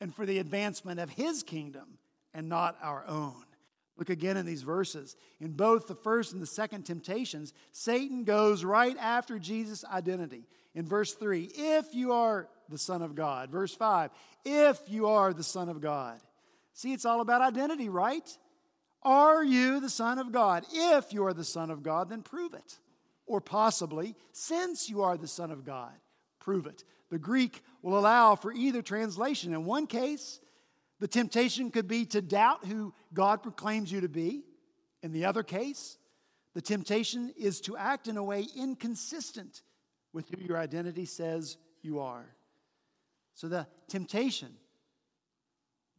and 0.00 0.14
for 0.14 0.26
the 0.26 0.38
advancement 0.38 1.00
of 1.00 1.10
His 1.10 1.42
kingdom 1.42 1.98
and 2.34 2.48
not 2.48 2.76
our 2.82 3.04
own. 3.06 3.44
Look 3.96 4.10
again 4.10 4.36
in 4.36 4.46
these 4.46 4.62
verses. 4.62 5.16
In 5.40 5.52
both 5.52 5.88
the 5.88 5.94
first 5.94 6.32
and 6.32 6.40
the 6.40 6.46
second 6.46 6.84
temptations, 6.84 7.52
Satan 7.72 8.22
goes 8.24 8.64
right 8.64 8.96
after 8.98 9.38
Jesus' 9.38 9.84
identity. 9.84 10.46
In 10.74 10.86
verse 10.86 11.14
3, 11.14 11.50
if 11.52 11.94
you 11.94 12.12
are 12.12 12.48
the 12.68 12.78
Son 12.78 13.02
of 13.02 13.14
God. 13.14 13.50
Verse 13.50 13.74
5, 13.74 14.10
if 14.44 14.80
you 14.86 15.08
are 15.08 15.32
the 15.32 15.42
Son 15.42 15.68
of 15.68 15.80
God. 15.80 16.20
See, 16.74 16.92
it's 16.92 17.04
all 17.04 17.20
about 17.20 17.42
identity, 17.42 17.88
right? 17.88 18.38
Are 19.02 19.44
you 19.44 19.80
the 19.80 19.88
Son 19.88 20.18
of 20.18 20.32
God? 20.32 20.64
If 20.72 21.12
you 21.12 21.24
are 21.24 21.34
the 21.34 21.44
Son 21.44 21.70
of 21.70 21.82
God, 21.82 22.10
then 22.10 22.22
prove 22.22 22.54
it. 22.54 22.78
Or 23.26 23.40
possibly, 23.40 24.16
since 24.32 24.88
you 24.88 25.02
are 25.02 25.16
the 25.16 25.28
Son 25.28 25.50
of 25.50 25.64
God, 25.64 25.92
prove 26.40 26.66
it. 26.66 26.84
The 27.10 27.18
Greek 27.18 27.62
will 27.82 27.98
allow 27.98 28.34
for 28.34 28.52
either 28.52 28.82
translation. 28.82 29.54
In 29.54 29.64
one 29.64 29.86
case, 29.86 30.40
the 31.00 31.08
temptation 31.08 31.70
could 31.70 31.86
be 31.86 32.04
to 32.06 32.20
doubt 32.20 32.64
who 32.64 32.92
God 33.14 33.42
proclaims 33.42 33.92
you 33.92 34.00
to 34.00 34.08
be. 34.08 34.42
In 35.02 35.12
the 35.12 35.26
other 35.26 35.42
case, 35.42 35.96
the 36.54 36.60
temptation 36.60 37.32
is 37.36 37.60
to 37.62 37.76
act 37.76 38.08
in 38.08 38.16
a 38.16 38.22
way 38.22 38.46
inconsistent 38.56 39.62
with 40.12 40.28
who 40.30 40.44
your 40.44 40.58
identity 40.58 41.04
says 41.04 41.56
you 41.82 42.00
are. 42.00 42.34
So 43.34 43.46
the 43.46 43.68
temptation 43.88 44.54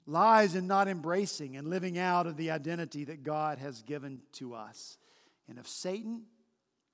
lies 0.10 0.56
in 0.56 0.68
not 0.68 0.88
embracing 0.88 1.56
and 1.56 1.68
living 1.68 1.98
out 1.98 2.28
of 2.28 2.38
the 2.38 2.52
identity 2.52 3.04
that 3.06 3.24
God 3.24 3.60
has 3.60 3.82
given 3.84 4.22
to 4.34 4.56
us. 4.56 4.98
And 5.48 5.58
if 5.58 5.68
Satan 5.68 6.24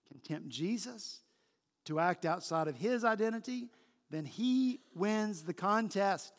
can 0.08 0.20
tempt 0.20 0.50
Jesus 0.50 1.22
to 1.86 2.00
act 2.00 2.26
outside 2.26 2.68
of 2.68 2.76
his 2.76 3.04
identity, 3.04 3.70
then 4.10 4.26
he 4.26 4.80
wins 4.94 5.44
the 5.44 5.54
contest. 5.54 6.34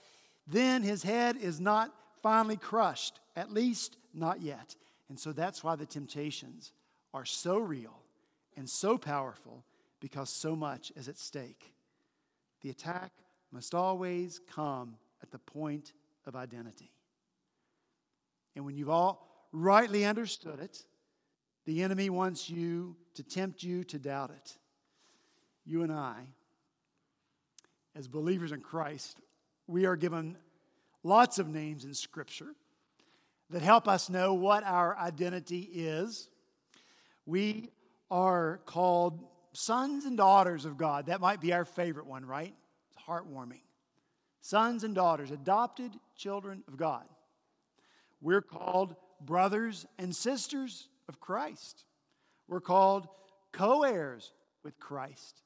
Then 0.47 0.83
his 0.83 1.03
head 1.03 1.37
is 1.37 1.61
not 1.61 1.93
finally 2.23 2.57
crushed, 2.57 3.21
at 3.35 3.53
least 3.53 3.97
not 4.15 4.41
yet. 4.41 4.77
And 5.09 5.19
so 5.19 5.33
that's 5.33 5.65
why 5.65 5.77
the 5.77 5.87
temptations 5.87 6.73
are 7.15 7.25
so 7.25 7.59
real 7.59 8.03
and 8.57 8.69
so 8.69 8.99
powerful 8.99 9.65
because 10.01 10.31
so 10.31 10.55
much 10.55 10.93
is 10.97 11.09
at 11.09 11.19
stake. 11.19 11.73
The 12.63 12.71
attack 12.71 13.13
must 13.53 13.75
always 13.75 14.41
come 14.53 14.97
at 15.23 15.31
the 15.31 15.39
point 15.39 15.93
of 16.27 16.37
identity. 16.37 16.91
And 18.55 18.65
when 18.65 18.75
you've 18.77 18.91
all 18.91 19.49
rightly 19.53 20.05
understood 20.05 20.61
it, 20.61 20.85
the 21.67 21.83
enemy 21.83 22.11
wants 22.11 22.49
you 22.49 22.97
to 23.15 23.23
tempt 23.23 23.63
you 23.63 23.85
to 23.85 23.99
doubt 23.99 24.31
it. 24.31 24.57
You 25.65 25.83
and 25.83 25.93
I, 25.93 26.15
as 27.95 28.09
believers 28.09 28.53
in 28.53 28.61
Christ, 28.61 29.21
we 29.67 29.87
are 29.87 29.97
given 29.97 30.37
lots 31.03 31.39
of 31.39 31.49
names 31.49 31.85
in 31.85 31.95
Scripture 31.95 32.55
that 33.51 33.63
help 33.63 33.89
us 33.89 34.09
know 34.09 34.35
what 34.35 34.65
our 34.65 34.97
identity 34.97 35.69
is. 35.73 36.29
We 37.25 37.71
are 38.11 38.61
called 38.65 39.25
sons 39.53 40.05
and 40.05 40.17
daughters 40.17 40.65
of 40.65 40.77
God. 40.77 41.07
That 41.07 41.21
might 41.21 41.41
be 41.41 41.53
our 41.53 41.65
favorite 41.65 42.07
one, 42.07 42.25
right? 42.25 42.55
It's 42.91 43.05
heartwarming 43.07 43.61
sons 44.47 44.85
and 44.85 44.95
daughters, 44.95 45.33
adopted 45.33 45.91
children 46.15 46.63
of 46.69 46.77
God. 46.77 47.05
We're 48.21 48.43
called 48.43 48.95
brothers 49.21 49.87
and 49.99 50.15
sisters 50.15 50.89
of 51.09 51.19
Christ. 51.19 51.85
We're 52.47 52.61
called 52.61 53.09
co 53.53 53.83
heirs 53.83 54.33
with 54.63 54.79
Christ. 54.79 55.43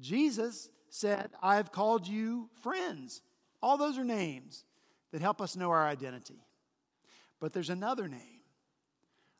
Jesus 0.00 0.68
said, 0.88 1.30
I 1.40 1.56
have 1.56 1.70
called 1.70 2.08
you 2.08 2.50
friends. 2.62 3.22
All 3.62 3.76
those 3.76 3.96
are 3.96 4.04
names 4.04 4.64
that 5.12 5.22
help 5.22 5.40
us 5.40 5.54
know 5.54 5.70
our 5.70 5.86
identity. 5.86 6.44
But 7.38 7.52
there's 7.52 7.70
another 7.70 8.08
name, 8.08 8.40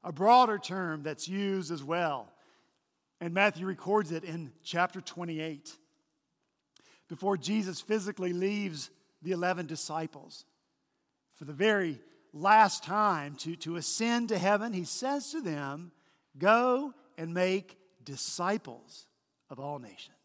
a 0.05 0.13
broader 0.13 0.59
term 0.59 1.03
that's 1.03 1.27
used 1.27 1.73
as 1.73 1.83
well. 1.83 2.33
And 3.21 3.35
Matthew 3.35 3.67
records 3.67 4.13
it 4.13 4.23
in 4.23 4.53
chapter 4.63 5.01
28 5.01 5.77
before 7.09 7.37
Jesus 7.37 7.81
physically 7.81 8.33
leaves 8.33 8.91
the 9.23 9.33
11 9.33 9.67
disciples. 9.67 10.45
For 11.35 11.45
the 11.45 11.53
very 11.53 12.01
last 12.33 12.85
time 12.85 13.37
to, 13.37 13.57
to 13.57 13.77
ascend 13.77 14.29
to 14.31 14.39
heaven, 14.39 14.73
he 14.73 14.85
says 14.85 15.31
to 15.33 15.41
them, 15.41 15.93
Go 16.39 16.93
and 17.17 17.33
make 17.33 17.79
disciples 18.05 19.07
of 19.49 19.59
all 19.59 19.79
nations. 19.79 20.17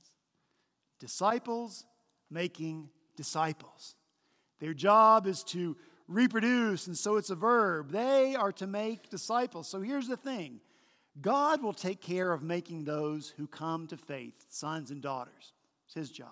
Disciples 0.99 1.85
making 2.29 2.89
disciples. 3.15 3.95
Their 4.59 4.73
job 4.73 5.25
is 5.25 5.43
to 5.45 5.75
reproduce, 6.07 6.87
and 6.87 6.97
so 6.97 7.17
it's 7.17 7.29
a 7.29 7.35
verb. 7.35 7.91
They 7.91 8.35
are 8.35 8.51
to 8.53 8.67
make 8.67 9.09
disciples. 9.09 9.67
So 9.67 9.81
here's 9.81 10.07
the 10.07 10.17
thing 10.17 10.59
God 11.19 11.61
will 11.61 11.73
take 11.73 12.01
care 12.01 12.31
of 12.31 12.43
making 12.43 12.83
those 12.83 13.33
who 13.37 13.47
come 13.47 13.87
to 13.87 13.97
faith, 13.97 14.45
sons 14.49 14.91
and 14.91 15.01
daughters. 15.01 15.53
It's 15.85 15.95
his 15.95 16.09
job. 16.11 16.29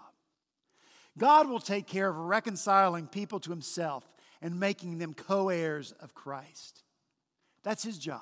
God 1.19 1.49
will 1.49 1.59
take 1.59 1.85
care 1.85 2.09
of 2.09 2.17
reconciling 2.17 3.05
people 3.07 3.39
to 3.41 3.51
himself 3.51 4.03
and 4.41 4.59
making 4.59 4.97
them 4.97 5.13
co 5.13 5.49
heirs 5.49 5.91
of 5.99 6.15
Christ. 6.15 6.81
That's 7.61 7.83
his 7.83 7.97
job. 7.97 8.21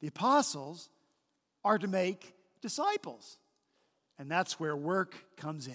The 0.00 0.06
apostles 0.06 0.88
are 1.64 1.78
to 1.78 1.88
make 1.88 2.32
disciples, 2.62 3.38
and 4.18 4.30
that's 4.30 4.60
where 4.60 4.76
work 4.76 5.16
comes 5.36 5.66
in. 5.66 5.74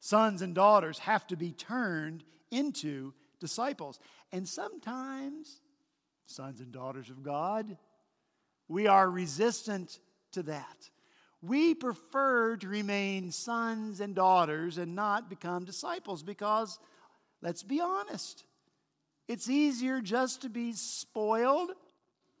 Sons 0.00 0.42
and 0.42 0.54
daughters 0.54 0.98
have 0.98 1.26
to 1.28 1.36
be 1.36 1.52
turned 1.52 2.24
into 2.50 3.12
disciples. 3.38 4.00
And 4.32 4.48
sometimes, 4.48 5.60
sons 6.26 6.60
and 6.60 6.72
daughters 6.72 7.10
of 7.10 7.22
God, 7.22 7.76
we 8.66 8.86
are 8.86 9.08
resistant 9.08 10.00
to 10.32 10.42
that. 10.44 10.90
We 11.42 11.74
prefer 11.74 12.56
to 12.56 12.68
remain 12.68 13.30
sons 13.30 14.00
and 14.00 14.14
daughters 14.14 14.76
and 14.76 14.94
not 14.94 15.30
become 15.30 15.64
disciples 15.64 16.22
because, 16.22 16.78
let's 17.40 17.62
be 17.62 17.80
honest, 17.80 18.44
it's 19.26 19.48
easier 19.48 20.00
just 20.00 20.42
to 20.42 20.50
be 20.50 20.72
spoiled, 20.72 21.70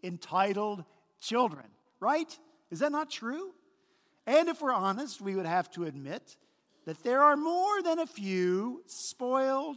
entitled 0.02 0.84
children, 1.20 1.66
right? 1.98 2.38
Is 2.70 2.80
that 2.80 2.92
not 2.92 3.10
true? 3.10 3.52
And 4.26 4.48
if 4.48 4.60
we're 4.60 4.72
honest, 4.72 5.20
we 5.20 5.34
would 5.34 5.46
have 5.46 5.70
to 5.72 5.84
admit 5.84 6.36
that 6.84 7.02
there 7.02 7.22
are 7.22 7.36
more 7.36 7.82
than 7.82 8.00
a 8.00 8.06
few 8.06 8.82
spoiled, 8.86 9.76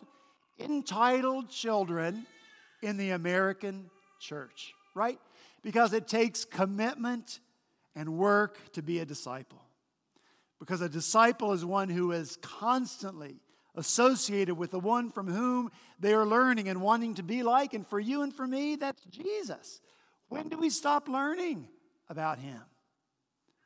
entitled 0.60 1.50
children 1.50 2.26
in 2.82 2.98
the 2.98 3.12
American 3.12 3.90
church, 4.20 4.74
right? 4.94 5.20
Because 5.64 5.94
it 5.94 6.08
takes 6.08 6.44
commitment 6.44 7.40
and 7.96 8.18
work 8.18 8.58
to 8.74 8.82
be 8.82 9.00
a 9.00 9.06
disciple. 9.06 9.62
Because 10.60 10.82
a 10.82 10.90
disciple 10.90 11.54
is 11.54 11.66
one 11.66 11.90
who 11.90 12.12
is 12.12 12.38
constantly 12.42 13.36
associated 13.76 14.56
with 14.56 14.72
the 14.72 14.80
one 14.80 15.10
from 15.10 15.28
whom 15.28 15.72
they 16.00 16.14
are 16.14 16.26
learning 16.26 16.70
and 16.70 16.82
wanting 16.82 17.16
to 17.16 17.24
be 17.24 17.44
like. 17.44 17.74
And 17.74 17.86
for 17.86 18.00
you 18.00 18.22
and 18.22 18.34
for 18.34 18.48
me, 18.48 18.76
that's 18.76 19.04
Jesus. 19.06 19.82
When 20.30 20.50
do 20.50 20.58
we 20.58 20.70
stop 20.70 21.08
learning 21.08 21.68
about 22.10 22.40
him? 22.40 22.62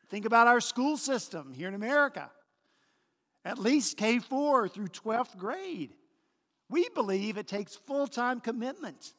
Think 0.10 0.26
about 0.26 0.48
our 0.48 0.62
school 0.62 0.98
system 0.98 1.54
here 1.54 1.68
in 1.68 1.74
America. 1.74 2.32
At 3.44 3.58
least 3.58 3.98
K 3.98 4.20
4 4.20 4.70
through 4.70 4.88
12th 4.88 5.38
grade. 5.38 5.94
We 6.70 6.90
believe 6.90 7.38
it 7.38 7.48
takes 7.48 7.76
full 7.76 8.08
time 8.08 8.40
commitment 8.40 9.14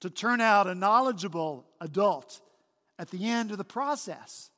to 0.00 0.10
turn 0.10 0.40
out 0.40 0.66
a 0.66 0.74
knowledgeable 0.74 1.66
adult 1.80 2.40
at 2.98 3.10
the 3.10 3.28
end 3.28 3.50
of 3.50 3.58
the 3.58 3.64
process. 3.64 4.50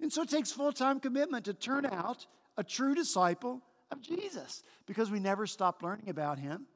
And 0.00 0.12
so 0.12 0.22
it 0.22 0.30
takes 0.30 0.52
full 0.52 0.72
time 0.72 1.00
commitment 1.00 1.46
to 1.46 1.54
turn 1.54 1.86
out 1.86 2.26
a 2.56 2.64
true 2.64 2.94
disciple 2.94 3.62
of 3.90 4.00
Jesus 4.00 4.62
because 4.86 5.10
we 5.10 5.20
never 5.20 5.46
stop 5.46 5.82
learning 5.82 6.08
about 6.08 6.38
him. 6.38 6.66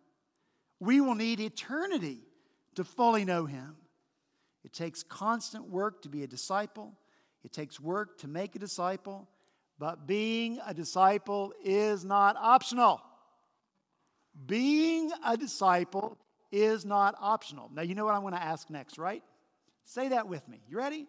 We 0.80 1.00
will 1.00 1.14
need 1.14 1.40
eternity 1.40 2.18
to 2.76 2.84
fully 2.84 3.24
know 3.24 3.46
him. 3.46 3.76
It 4.64 4.72
takes 4.72 5.02
constant 5.02 5.68
work 5.68 6.02
to 6.02 6.08
be 6.08 6.22
a 6.22 6.26
disciple, 6.26 6.94
it 7.44 7.52
takes 7.52 7.80
work 7.80 8.18
to 8.18 8.28
make 8.28 8.54
a 8.54 8.58
disciple, 8.58 9.28
but 9.78 10.06
being 10.06 10.60
a 10.66 10.74
disciple 10.74 11.52
is 11.64 12.04
not 12.04 12.36
optional. 12.36 13.00
Being 14.46 15.10
a 15.24 15.36
disciple 15.36 16.18
is 16.52 16.84
not 16.84 17.14
optional. 17.20 17.70
Now, 17.72 17.82
you 17.82 17.94
know 17.94 18.04
what 18.04 18.14
I'm 18.14 18.22
going 18.22 18.34
to 18.34 18.42
ask 18.42 18.70
next, 18.70 18.98
right? 18.98 19.22
Say 19.88 20.08
that 20.08 20.28
with 20.28 20.46
me. 20.46 20.60
You 20.68 20.76
ready? 20.76 21.06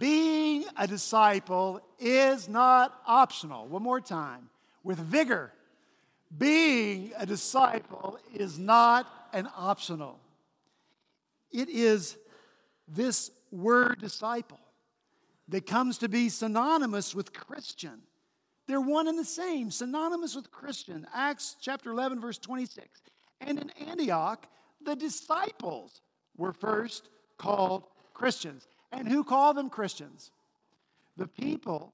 Being 0.00 0.64
a 0.76 0.88
disciple 0.88 1.80
is 2.00 2.48
not 2.48 2.92
optional. 3.06 3.68
One 3.68 3.84
more 3.84 4.00
time, 4.00 4.50
with 4.82 4.98
vigor. 4.98 5.52
Being 6.36 7.12
a 7.16 7.24
disciple 7.24 8.18
is 8.34 8.58
not 8.58 9.06
an 9.32 9.48
optional. 9.56 10.18
It 11.52 11.68
is 11.68 12.16
this 12.88 13.30
word 13.52 14.00
disciple 14.00 14.58
that 15.46 15.64
comes 15.64 15.98
to 15.98 16.08
be 16.08 16.30
synonymous 16.30 17.14
with 17.14 17.32
Christian. 17.32 18.00
They're 18.66 18.80
one 18.80 19.06
and 19.06 19.16
the 19.16 19.24
same, 19.24 19.70
synonymous 19.70 20.34
with 20.34 20.50
Christian. 20.50 21.06
Acts 21.14 21.54
chapter 21.60 21.92
11, 21.92 22.20
verse 22.20 22.38
26. 22.38 22.88
And 23.40 23.60
in 23.60 23.70
Antioch, 23.88 24.48
the 24.84 24.96
disciples 24.96 26.00
were 26.36 26.52
first 26.52 27.08
called 27.38 27.84
Christians. 28.14 28.66
And 28.92 29.08
who 29.08 29.24
called 29.24 29.56
them 29.56 29.70
Christians? 29.70 30.30
The 31.16 31.26
people 31.26 31.92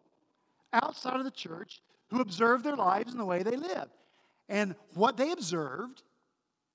outside 0.73 1.17
of 1.17 1.25
the 1.25 1.31
church 1.31 1.81
who 2.11 2.21
observed 2.21 2.65
their 2.65 2.77
lives 2.77 3.11
and 3.11 3.21
the 3.21 3.25
way 3.25 3.43
they 3.43 3.57
lived. 3.57 3.91
And 4.49 4.75
what 4.95 5.17
they 5.17 5.31
observed, 5.31 6.03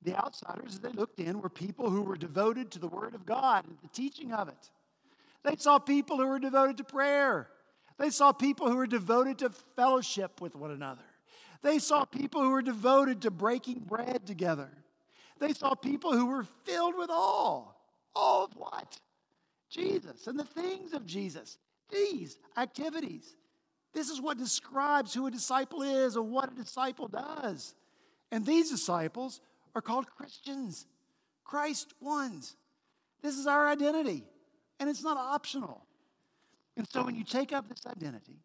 the 0.01 0.15
outsiders, 0.15 0.79
they 0.79 0.89
looked 0.89 1.19
in, 1.19 1.41
were 1.41 1.49
people 1.49 1.89
who 1.89 2.01
were 2.01 2.17
devoted 2.17 2.71
to 2.71 2.79
the 2.79 2.87
Word 2.87 3.13
of 3.13 3.25
God 3.25 3.65
and 3.65 3.77
the 3.81 3.89
teaching 3.89 4.33
of 4.33 4.47
it. 4.47 4.69
They 5.43 5.55
saw 5.55 5.79
people 5.79 6.17
who 6.17 6.27
were 6.27 6.39
devoted 6.39 6.77
to 6.77 6.83
prayer. 6.83 7.49
They 7.97 8.09
saw 8.09 8.31
people 8.31 8.69
who 8.69 8.77
were 8.77 8.87
devoted 8.87 9.39
to 9.39 9.49
fellowship 9.75 10.41
with 10.41 10.55
one 10.55 10.71
another. 10.71 11.03
They 11.61 11.79
saw 11.79 12.05
people 12.05 12.41
who 12.41 12.51
were 12.51 12.61
devoted 12.61 13.21
to 13.21 13.31
breaking 13.31 13.79
bread 13.79 14.25
together. 14.25 14.69
They 15.39 15.53
saw 15.53 15.75
people 15.75 16.13
who 16.13 16.27
were 16.27 16.45
filled 16.65 16.97
with 16.97 17.09
awe. 17.09 17.65
Awe 18.15 18.43
of 18.43 18.51
what? 18.55 18.99
Jesus 19.69 20.27
and 20.27 20.39
the 20.39 20.43
things 20.43 20.93
of 20.93 21.05
Jesus. 21.05 21.57
These 21.91 22.37
activities. 22.57 23.35
This 23.93 24.09
is 24.09 24.21
what 24.21 24.37
describes 24.37 25.13
who 25.13 25.27
a 25.27 25.31
disciple 25.31 25.81
is 25.81 26.15
and 26.15 26.31
what 26.31 26.51
a 26.51 26.55
disciple 26.55 27.07
does. 27.07 27.73
And 28.31 28.45
these 28.45 28.69
disciples 28.69 29.41
are 29.75 29.81
called 29.81 30.07
Christians, 30.15 30.85
Christ 31.43 31.93
ones. 31.99 32.55
This 33.21 33.37
is 33.37 33.47
our 33.47 33.67
identity, 33.67 34.23
and 34.79 34.89
it's 34.89 35.03
not 35.03 35.17
optional. 35.17 35.85
And 36.77 36.87
so 36.87 37.03
when 37.03 37.15
you 37.15 37.23
take 37.23 37.51
up 37.51 37.67
this 37.67 37.85
identity, 37.85 38.39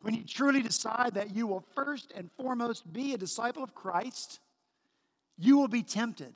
when 0.00 0.14
you 0.14 0.24
truly 0.24 0.62
decide 0.62 1.14
that 1.14 1.34
you 1.34 1.46
will 1.46 1.64
first 1.74 2.12
and 2.14 2.30
foremost 2.36 2.90
be 2.92 3.12
a 3.12 3.18
disciple 3.18 3.62
of 3.62 3.74
Christ, 3.74 4.38
you 5.36 5.58
will 5.58 5.68
be 5.68 5.82
tempted 5.82 6.32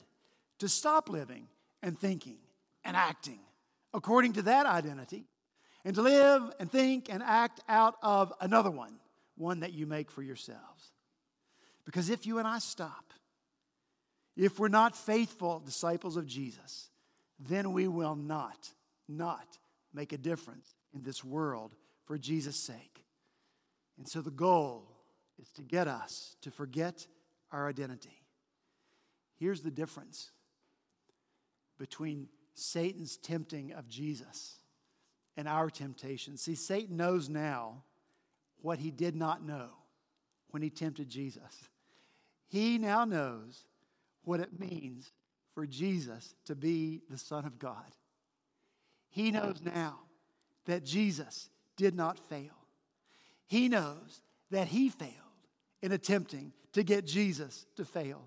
to 0.61 0.69
stop 0.69 1.09
living 1.09 1.47
and 1.81 1.97
thinking 1.97 2.37
and 2.83 2.95
acting 2.95 3.39
according 3.95 4.33
to 4.33 4.43
that 4.43 4.67
identity 4.67 5.25
and 5.83 5.95
to 5.95 6.03
live 6.03 6.53
and 6.59 6.71
think 6.71 7.11
and 7.11 7.23
act 7.23 7.59
out 7.67 7.95
of 8.03 8.31
another 8.39 8.69
one, 8.69 8.93
one 9.35 9.61
that 9.61 9.73
you 9.73 9.87
make 9.87 10.11
for 10.11 10.21
yourselves. 10.21 10.91
Because 11.83 12.11
if 12.11 12.27
you 12.27 12.37
and 12.37 12.47
I 12.47 12.59
stop, 12.59 13.11
if 14.37 14.59
we're 14.59 14.67
not 14.67 14.95
faithful 14.95 15.59
disciples 15.59 16.15
of 16.15 16.27
Jesus, 16.27 16.89
then 17.39 17.73
we 17.73 17.87
will 17.87 18.15
not, 18.15 18.69
not 19.09 19.57
make 19.95 20.13
a 20.13 20.17
difference 20.17 20.75
in 20.93 21.01
this 21.01 21.23
world 21.23 21.75
for 22.05 22.19
Jesus' 22.19 22.55
sake. 22.55 23.03
And 23.97 24.07
so 24.07 24.21
the 24.21 24.29
goal 24.29 24.87
is 25.41 25.49
to 25.53 25.63
get 25.63 25.87
us 25.87 26.35
to 26.43 26.51
forget 26.51 27.07
our 27.51 27.67
identity. 27.67 28.21
Here's 29.39 29.61
the 29.61 29.71
difference 29.71 30.29
between 31.81 32.27
Satan's 32.53 33.17
tempting 33.17 33.73
of 33.73 33.89
Jesus 33.89 34.59
and 35.35 35.47
our 35.47 35.67
temptation. 35.67 36.37
See, 36.37 36.53
Satan 36.53 36.95
knows 36.95 37.27
now 37.27 37.81
what 38.61 38.77
he 38.77 38.91
did 38.91 39.15
not 39.15 39.43
know 39.43 39.69
when 40.51 40.61
he 40.61 40.69
tempted 40.69 41.09
Jesus. 41.09 41.69
He 42.47 42.77
now 42.77 43.03
knows 43.03 43.65
what 44.25 44.41
it 44.41 44.59
means 44.59 45.11
for 45.55 45.65
Jesus 45.65 46.35
to 46.45 46.53
be 46.53 47.01
the 47.09 47.17
Son 47.17 47.45
of 47.45 47.57
God. 47.57 47.95
He 49.09 49.31
knows 49.31 49.59
now 49.63 50.01
that 50.65 50.85
Jesus 50.85 51.49
did 51.77 51.95
not 51.95 52.19
fail. 52.29 52.53
He 53.47 53.69
knows 53.69 54.21
that 54.51 54.67
he 54.67 54.89
failed 54.89 55.15
in 55.81 55.91
attempting 55.91 56.53
to 56.73 56.83
get 56.83 57.07
Jesus 57.07 57.65
to 57.75 57.85
fail. 57.85 58.21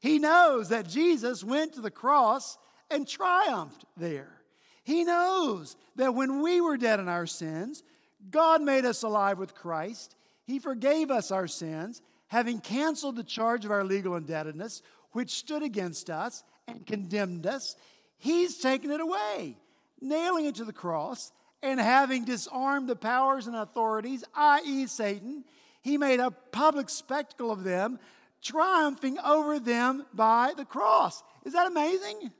He 0.00 0.18
knows 0.18 0.70
that 0.70 0.88
Jesus 0.88 1.44
went 1.44 1.74
to 1.74 1.82
the 1.82 1.90
cross 1.90 2.56
and 2.90 3.06
triumphed 3.06 3.84
there. 3.96 4.40
He 4.84 5.04
knows 5.04 5.76
that 5.96 6.14
when 6.14 6.42
we 6.42 6.60
were 6.60 6.76
dead 6.76 7.00
in 7.00 7.08
our 7.08 7.26
sins, 7.26 7.82
God 8.30 8.62
made 8.62 8.84
us 8.84 9.02
alive 9.02 9.38
with 9.38 9.54
Christ. 9.54 10.14
He 10.44 10.58
forgave 10.58 11.10
us 11.10 11.30
our 11.30 11.48
sins, 11.48 12.02
having 12.28 12.60
canceled 12.60 13.16
the 13.16 13.24
charge 13.24 13.64
of 13.64 13.70
our 13.70 13.84
legal 13.84 14.16
indebtedness, 14.16 14.82
which 15.12 15.30
stood 15.30 15.62
against 15.62 16.10
us 16.10 16.44
and 16.68 16.86
condemned 16.86 17.46
us. 17.46 17.76
He's 18.18 18.58
taken 18.58 18.90
it 18.90 19.00
away, 19.00 19.56
nailing 20.00 20.46
it 20.46 20.56
to 20.56 20.64
the 20.64 20.72
cross 20.72 21.32
and 21.62 21.80
having 21.80 22.24
disarmed 22.24 22.88
the 22.88 22.96
powers 22.96 23.46
and 23.46 23.56
authorities, 23.56 24.24
i.e., 24.34 24.86
Satan, 24.86 25.44
he 25.82 25.98
made 25.98 26.20
a 26.20 26.30
public 26.30 26.88
spectacle 26.88 27.50
of 27.50 27.64
them, 27.64 27.98
triumphing 28.42 29.18
over 29.18 29.58
them 29.58 30.04
by 30.12 30.52
the 30.56 30.64
cross. 30.64 31.22
Is 31.44 31.54
that 31.54 31.66
amazing? 31.66 32.32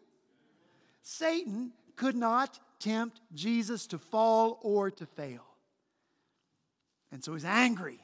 Satan 1.09 1.71
could 1.95 2.17
not 2.17 2.59
tempt 2.81 3.21
Jesus 3.33 3.87
to 3.87 3.99
fall 3.99 4.59
or 4.63 4.91
to 4.91 5.07
fail. 5.07 5.45
And 7.13 7.23
so 7.23 7.35
he's 7.35 7.45
angry 7.45 8.01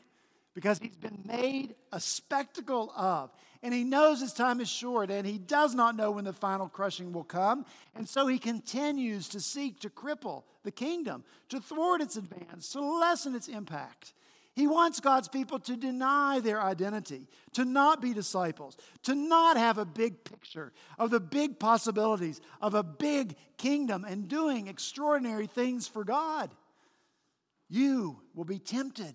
because 0.54 0.78
he's 0.78 0.94
been 0.94 1.20
made 1.24 1.74
a 1.90 1.98
spectacle 1.98 2.92
of. 2.96 3.32
And 3.60 3.74
he 3.74 3.82
knows 3.82 4.20
his 4.20 4.32
time 4.32 4.60
is 4.60 4.68
short, 4.68 5.10
and 5.10 5.26
he 5.26 5.36
does 5.36 5.74
not 5.74 5.96
know 5.96 6.12
when 6.12 6.24
the 6.24 6.32
final 6.32 6.68
crushing 6.68 7.12
will 7.12 7.24
come. 7.24 7.66
And 7.96 8.08
so 8.08 8.28
he 8.28 8.38
continues 8.38 9.28
to 9.30 9.40
seek 9.40 9.80
to 9.80 9.90
cripple 9.90 10.44
the 10.62 10.70
kingdom, 10.70 11.24
to 11.48 11.58
thwart 11.58 12.02
its 12.02 12.16
advance, 12.16 12.70
to 12.70 12.80
lessen 12.80 13.34
its 13.34 13.48
impact. 13.48 14.14
He 14.54 14.66
wants 14.66 15.00
God's 15.00 15.28
people 15.28 15.58
to 15.60 15.76
deny 15.76 16.40
their 16.40 16.60
identity, 16.60 17.26
to 17.54 17.64
not 17.64 18.02
be 18.02 18.12
disciples, 18.12 18.76
to 19.04 19.14
not 19.14 19.56
have 19.56 19.78
a 19.78 19.86
big 19.86 20.24
picture 20.24 20.72
of 20.98 21.10
the 21.10 21.20
big 21.20 21.58
possibilities 21.58 22.40
of 22.60 22.74
a 22.74 22.82
big 22.82 23.36
kingdom 23.56 24.04
and 24.04 24.28
doing 24.28 24.68
extraordinary 24.68 25.46
things 25.46 25.88
for 25.88 26.04
God. 26.04 26.50
You 27.70 28.20
will 28.34 28.44
be 28.44 28.58
tempted 28.58 29.14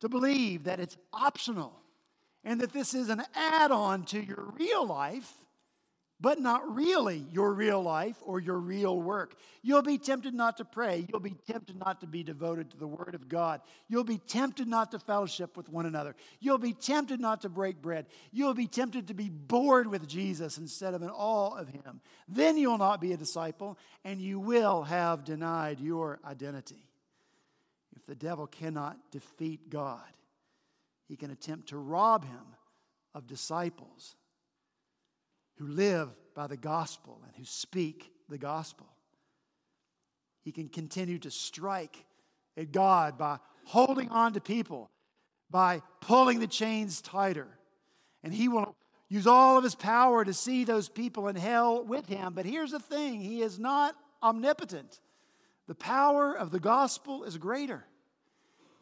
to 0.00 0.08
believe 0.10 0.64
that 0.64 0.80
it's 0.80 0.98
optional 1.14 1.80
and 2.44 2.60
that 2.60 2.72
this 2.72 2.92
is 2.92 3.08
an 3.08 3.22
add 3.34 3.70
on 3.70 4.04
to 4.04 4.20
your 4.20 4.52
real 4.58 4.86
life 4.86 5.32
but 6.20 6.40
not 6.40 6.74
really 6.74 7.24
your 7.30 7.52
real 7.52 7.80
life 7.80 8.16
or 8.22 8.40
your 8.40 8.58
real 8.58 9.00
work. 9.00 9.34
You'll 9.62 9.82
be 9.82 9.98
tempted 9.98 10.34
not 10.34 10.56
to 10.56 10.64
pray. 10.64 11.06
You'll 11.08 11.20
be 11.20 11.36
tempted 11.46 11.76
not 11.78 12.00
to 12.00 12.06
be 12.06 12.22
devoted 12.22 12.70
to 12.70 12.76
the 12.76 12.86
Word 12.86 13.14
of 13.14 13.28
God. 13.28 13.60
You'll 13.88 14.04
be 14.04 14.18
tempted 14.18 14.66
not 14.66 14.90
to 14.90 14.98
fellowship 14.98 15.56
with 15.56 15.68
one 15.68 15.86
another. 15.86 16.16
You'll 16.40 16.58
be 16.58 16.72
tempted 16.72 17.20
not 17.20 17.42
to 17.42 17.48
break 17.48 17.80
bread. 17.80 18.06
You'll 18.32 18.54
be 18.54 18.66
tempted 18.66 19.08
to 19.08 19.14
be 19.14 19.28
bored 19.28 19.86
with 19.86 20.08
Jesus 20.08 20.58
instead 20.58 20.94
of 20.94 21.02
in 21.02 21.10
awe 21.10 21.56
of 21.56 21.68
Him. 21.68 22.00
Then 22.26 22.56
you'll 22.56 22.78
not 22.78 23.00
be 23.00 23.12
a 23.12 23.16
disciple, 23.16 23.78
and 24.04 24.20
you 24.20 24.40
will 24.40 24.82
have 24.82 25.24
denied 25.24 25.78
your 25.78 26.18
identity. 26.24 26.88
If 27.96 28.06
the 28.06 28.14
devil 28.14 28.46
cannot 28.46 28.96
defeat 29.10 29.70
God, 29.70 30.00
he 31.08 31.16
can 31.16 31.30
attempt 31.30 31.70
to 31.70 31.78
rob 31.78 32.24
him 32.24 32.54
of 33.14 33.26
disciples 33.26 34.14
who 35.58 35.66
live 35.66 36.08
by 36.34 36.46
the 36.46 36.56
gospel 36.56 37.20
and 37.26 37.34
who 37.36 37.44
speak 37.44 38.12
the 38.28 38.38
gospel. 38.38 38.86
He 40.42 40.52
can 40.52 40.68
continue 40.68 41.18
to 41.18 41.30
strike 41.30 42.04
at 42.56 42.72
God 42.72 43.18
by 43.18 43.38
holding 43.64 44.08
on 44.08 44.32
to 44.34 44.40
people, 44.40 44.90
by 45.50 45.82
pulling 46.00 46.40
the 46.40 46.46
chains 46.46 47.00
tighter. 47.00 47.48
And 48.22 48.32
he 48.32 48.48
will 48.48 48.76
use 49.08 49.26
all 49.26 49.58
of 49.58 49.64
his 49.64 49.74
power 49.74 50.24
to 50.24 50.32
see 50.32 50.64
those 50.64 50.88
people 50.88 51.28
in 51.28 51.36
hell 51.36 51.84
with 51.84 52.06
him. 52.06 52.34
But 52.34 52.46
here's 52.46 52.70
the 52.70 52.78
thing 52.78 53.20
he 53.20 53.42
is 53.42 53.58
not 53.58 53.94
omnipotent. 54.22 55.00
The 55.66 55.74
power 55.74 56.34
of 56.34 56.50
the 56.50 56.60
gospel 56.60 57.24
is 57.24 57.36
greater. 57.36 57.84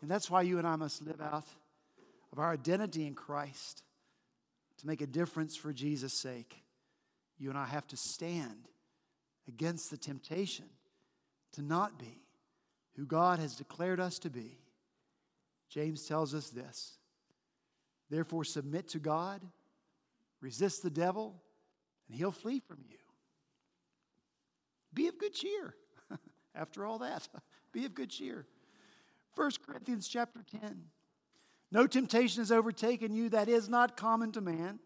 And 0.03 0.11
that's 0.11 0.31
why 0.31 0.43
you 0.43 0.59
and 0.59 0.67
I 0.67 0.77
must 0.77 1.03
live 1.03 1.21
out 1.21 1.47
of 2.33 2.39
our 2.39 2.53
identity 2.53 3.07
in 3.07 3.15
Christ 3.15 3.83
to 4.79 4.87
make 4.87 5.01
a 5.01 5.07
difference 5.07 5.57
for 5.57 5.73
Jesus' 5.73 6.13
sake 6.13 6.63
you 7.39 7.51
and 7.51 7.59
I 7.59 7.67
have 7.67 7.87
to 7.89 7.97
stand 7.97 8.69
against 9.49 9.91
the 9.91 9.97
temptation 9.97 10.67
to 11.53 11.63
not 11.63 11.99
be 11.99 12.23
who 12.97 13.07
God 13.07 13.39
has 13.39 13.55
declared 13.55 14.01
us 14.01 14.19
to 14.21 14.31
be. 14.31 14.59
James 15.69 16.07
tells 16.07 16.35
us 16.35 16.51
this 16.51 16.99
Therefore, 18.09 18.45
submit 18.45 18.89
to 18.89 18.99
God, 18.99 19.43
resist 20.41 20.83
the 20.83 20.91
devil, 20.91 21.35
and 22.09 22.17
he'll 22.17 22.31
flee 22.31 22.61
from 22.61 22.79
you. 22.89 22.99
Be 24.95 25.09
of 25.09 25.19
good 25.19 25.35
cheer. 25.35 25.75
After 26.55 26.87
all 26.87 26.99
that, 27.01 27.29
be 27.73 27.85
of 27.85 27.95
good 27.95 28.11
cheer. 28.11 28.47
1 29.35 29.51
Corinthians 29.67 30.09
chapter 30.09 30.43
10. 30.61 30.85
No 31.71 31.87
temptation 31.87 32.41
has 32.41 32.53
overtaken 32.53 33.13
you 33.13 33.29
that 33.31 33.49
is 33.49 33.69
not 33.69 33.97
common 33.97 34.33
to 34.33 34.41
man. 34.41 34.79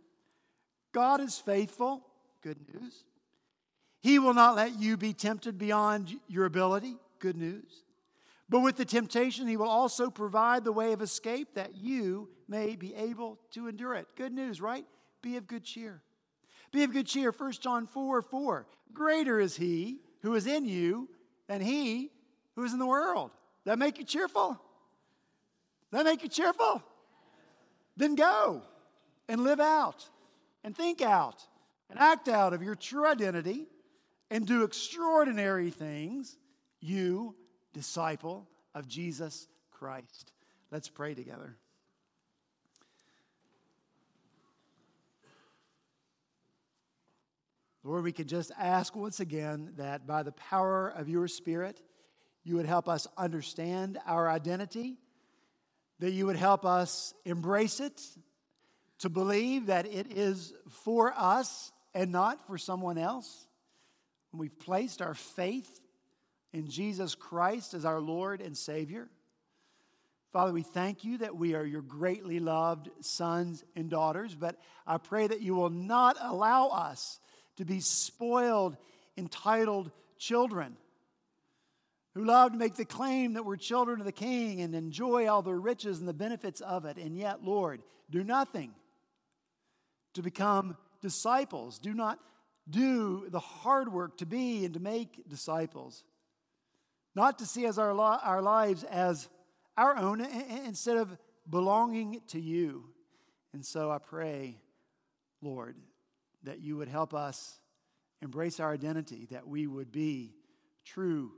God 0.93 1.21
is 1.21 1.39
faithful 1.39 2.05
Good 2.43 2.59
news. 2.73 3.05
He 4.01 4.19
will 4.19 4.35
not 4.35 4.57
let 4.57 4.79
you 4.79 4.97
be 4.97 5.13
tempted 5.13 5.59
beyond 5.59 6.19
your 6.27 6.47
ability. 6.47 6.97
Good 7.19 7.37
news. 7.37 7.85
But 8.49 8.61
with 8.61 8.77
the 8.77 8.85
temptation, 8.85 9.47
He 9.47 9.57
will 9.57 9.69
also 9.69 10.11
provide 10.11 10.65
the 10.65 10.73
way 10.73 10.93
of 10.93 11.03
escape 11.03 11.55
that 11.55 11.77
you 11.77 12.29
may 12.49 12.77
be 12.77 12.95
able 12.95 13.39
to 13.53 13.69
endure 13.69 13.95
it. 13.95 14.09
Good 14.17 14.33
news, 14.33 14.61
right? 14.61 14.85
Be 15.23 15.37
of 15.37 15.47
good 15.47 15.65
cheer. 15.65 16.03
Be 16.73 16.83
of 16.83 16.93
good 16.93 17.07
cheer. 17.07 17.31
1 17.31 17.53
John 17.53 17.87
4 17.87 18.23
4. 18.23 18.67
Greater 18.93 19.39
is 19.39 19.57
He 19.57 19.99
who 20.23 20.35
is 20.35 20.47
in 20.47 20.65
you 20.65 21.09
than 21.47 21.61
He 21.61 22.11
who 22.57 22.65
is 22.65 22.73
in 22.73 22.79
the 22.79 22.87
world. 22.87 23.31
That 23.67 23.79
make 23.79 23.99
you 23.99 24.05
cheerful? 24.05 24.61
That 25.93 26.05
make 26.05 26.23
you 26.23 26.29
cheerful? 26.29 26.83
Then 27.97 28.15
go 28.15 28.63
and 29.29 29.45
live 29.45 29.61
out 29.61 30.09
and 30.65 30.75
think 30.77 31.03
out 31.03 31.47
and 31.91 31.99
act 31.99 32.29
out 32.29 32.53
of 32.53 32.63
your 32.63 32.75
true 32.75 33.07
identity 33.07 33.67
and 34.31 34.47
do 34.47 34.63
extraordinary 34.63 35.71
things, 35.71 36.39
you, 36.81 37.35
disciple 37.73 38.49
of 38.75 38.87
Jesus 38.89 39.49
Christ. 39.71 40.33
Let's 40.71 40.89
pray 40.89 41.15
together. 41.15 41.57
Lord, 47.83 48.05
we 48.05 48.13
can 48.13 48.29
just 48.29 48.53
ask 48.59 48.95
once 48.95 49.21
again 49.21 49.73
that 49.79 50.07
by 50.07 50.23
the 50.23 50.33
power 50.33 50.89
of 50.89 51.09
your 51.09 51.27
Spirit, 51.27 51.81
you 52.45 52.57
would 52.57 52.67
help 52.67 52.89
us 52.89 53.07
understand 53.17 53.99
our 54.07 54.29
identity, 54.29 54.99
that 55.99 56.13
you 56.13 56.27
would 56.27 56.37
help 56.37 56.65
us 56.67 57.15
embrace 57.25 57.81
it, 57.81 58.01
to 58.99 59.09
believe 59.09 59.67
that 59.67 59.87
it 59.87 60.13
is 60.13 60.53
for 60.69 61.13
us 61.17 61.73
and 61.95 62.13
not 62.13 62.47
for 62.47 62.59
someone 62.59 62.99
else, 62.99 63.47
when 64.31 64.41
we've 64.41 64.59
placed 64.59 65.03
our 65.03 65.15
faith 65.15 65.81
in 66.53 66.69
Jesus 66.69 67.15
Christ 67.15 67.75
as 67.75 67.85
our 67.85 68.01
Lord 68.01 68.41
and 68.41 68.57
Savior, 68.57 69.09
Father, 70.33 70.53
we 70.53 70.63
thank 70.63 71.03
you 71.03 71.19
that 71.19 71.35
we 71.35 71.55
are 71.55 71.65
your 71.65 71.83
greatly 71.83 72.39
loved 72.39 72.89
sons 73.01 73.65
and 73.75 73.91
daughters, 73.91 74.35
but 74.35 74.57
I 74.87 74.99
pray 74.99 75.27
that 75.27 75.41
you 75.41 75.55
will 75.55 75.71
not 75.71 76.17
allow 76.21 76.69
us 76.69 77.19
to 77.57 77.65
be 77.65 77.81
spoiled, 77.81 78.77
entitled 79.17 79.91
children 80.19 80.77
who 82.15 82.25
love 82.25 82.53
to 82.53 82.59
make 82.59 82.75
the 82.75 82.85
claim 82.85 83.35
that 83.35 83.45
we're 83.45 83.57
children 83.57 84.01
of 84.01 84.07
the 84.07 84.13
King 84.13 84.61
and 84.61 84.75
enjoy 84.75 85.27
all 85.27 85.43
the 85.43 85.55
riches 85.55 85.99
and 85.99 86.09
the 86.09 86.13
benefits 86.13 86.61
of 86.61 86.85
it, 86.85 86.97
and 86.97 87.17
yet, 87.17 87.45
Lord, 87.45 87.83
do 88.11 88.25
nothing 88.25 88.73
to 90.15 90.23
become 90.23 90.77
disciples. 91.01 91.79
Do 91.79 91.95
not 91.95 92.19
do 92.69 93.29
the 93.29 93.41
hard 93.41 93.93
work 93.93 94.19
to 94.19 94.27
be 94.27 94.65
and 94.65 94.75
to 94.75 94.81
make 94.81 95.29
disciples. 95.29 96.05
Not 97.15 97.39
to 97.39 97.47
see 97.47 97.67
as 97.67 97.79
our, 97.79 97.99
our 97.99 98.43
lives 98.43 98.85
as 98.85 99.29
our 99.77 99.97
own 99.97 100.21
instead 100.21 100.97
of 100.97 101.17
belonging 101.49 102.21
to 102.29 102.41
you. 102.41 102.85
And 103.53 103.65
so 103.65 103.91
I 103.91 103.99
pray, 103.99 104.59
Lord, 105.43 105.77
that 106.45 106.61
you 106.61 106.77
would 106.77 106.89
help 106.89 107.15
us 107.15 107.59
embrace 108.23 108.61
our 108.61 108.73
identity, 108.73 109.27
that 109.31 109.49
we 109.49 109.67
would 109.67 109.91
be 109.91 110.35
true 110.85 111.33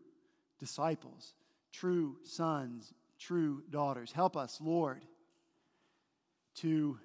disciples, 0.59 1.35
true 1.73 2.17
sons, 2.25 2.93
true 3.19 3.63
daughters. 3.71 4.13
Help 4.13 4.37
us, 4.37 4.59
Lord, 4.61 5.05
to 6.57 6.99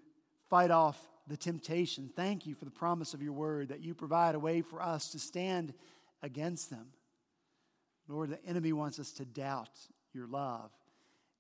fight 0.50 0.72
off 0.72 1.00
the 1.28 1.38
temptation. 1.38 2.10
Thank 2.16 2.46
you 2.46 2.56
for 2.56 2.66
the 2.66 2.72
promise 2.72 3.14
of 3.14 3.22
your 3.22 3.34
word 3.34 3.70
that 3.70 3.82
you 3.82 3.94
provide 3.94 4.36
a 4.36 4.40
way 4.40 4.62
for 4.62 4.82
us 4.82 5.10
to 5.12 5.20
stand 5.20 5.74
against 6.24 6.70
them. 6.70 6.88
Lord, 8.08 8.30
the 8.30 8.44
enemy 8.46 8.72
wants 8.72 9.00
us 9.00 9.12
to 9.14 9.26
doubt 9.26 9.78
your 10.14 10.28
love, 10.28 10.72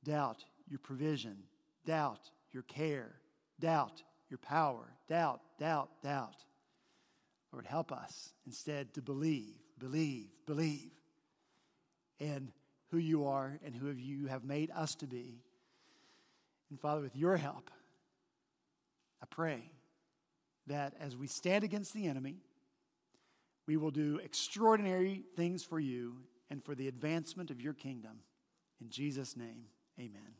doubt 0.03 0.43
your 0.67 0.79
provision, 0.79 1.37
doubt 1.85 2.29
your 2.51 2.63
care, 2.63 3.15
doubt 3.59 4.03
your 4.29 4.39
power, 4.39 4.93
doubt, 5.07 5.39
doubt, 5.57 5.89
doubt. 6.03 6.35
Lord, 7.53 7.65
help 7.65 7.93
us 7.93 8.33
instead 8.45 8.93
to 8.95 9.01
believe, 9.01 9.55
believe, 9.79 10.27
believe 10.45 10.91
in 12.19 12.51
who 12.91 12.97
you 12.97 13.25
are 13.25 13.57
and 13.65 13.73
who 13.73 13.91
you 13.91 14.27
have 14.27 14.43
made 14.43 14.69
us 14.71 14.95
to 14.95 15.07
be. 15.07 15.41
And 16.69 16.79
Father, 16.79 17.01
with 17.01 17.15
your 17.15 17.37
help, 17.37 17.71
I 19.21 19.25
pray 19.29 19.71
that 20.67 20.93
as 20.99 21.15
we 21.15 21.27
stand 21.27 21.63
against 21.63 21.93
the 21.93 22.07
enemy, 22.07 22.37
we 23.65 23.77
will 23.77 23.91
do 23.91 24.19
extraordinary 24.23 25.23
things 25.35 25.63
for 25.63 25.79
you 25.79 26.17
and 26.49 26.63
for 26.63 26.75
the 26.75 26.87
advancement 26.87 27.51
of 27.51 27.61
your 27.61 27.73
kingdom. 27.73 28.19
In 28.81 28.89
Jesus' 28.89 29.35
name, 29.35 29.65
amen. 29.99 30.35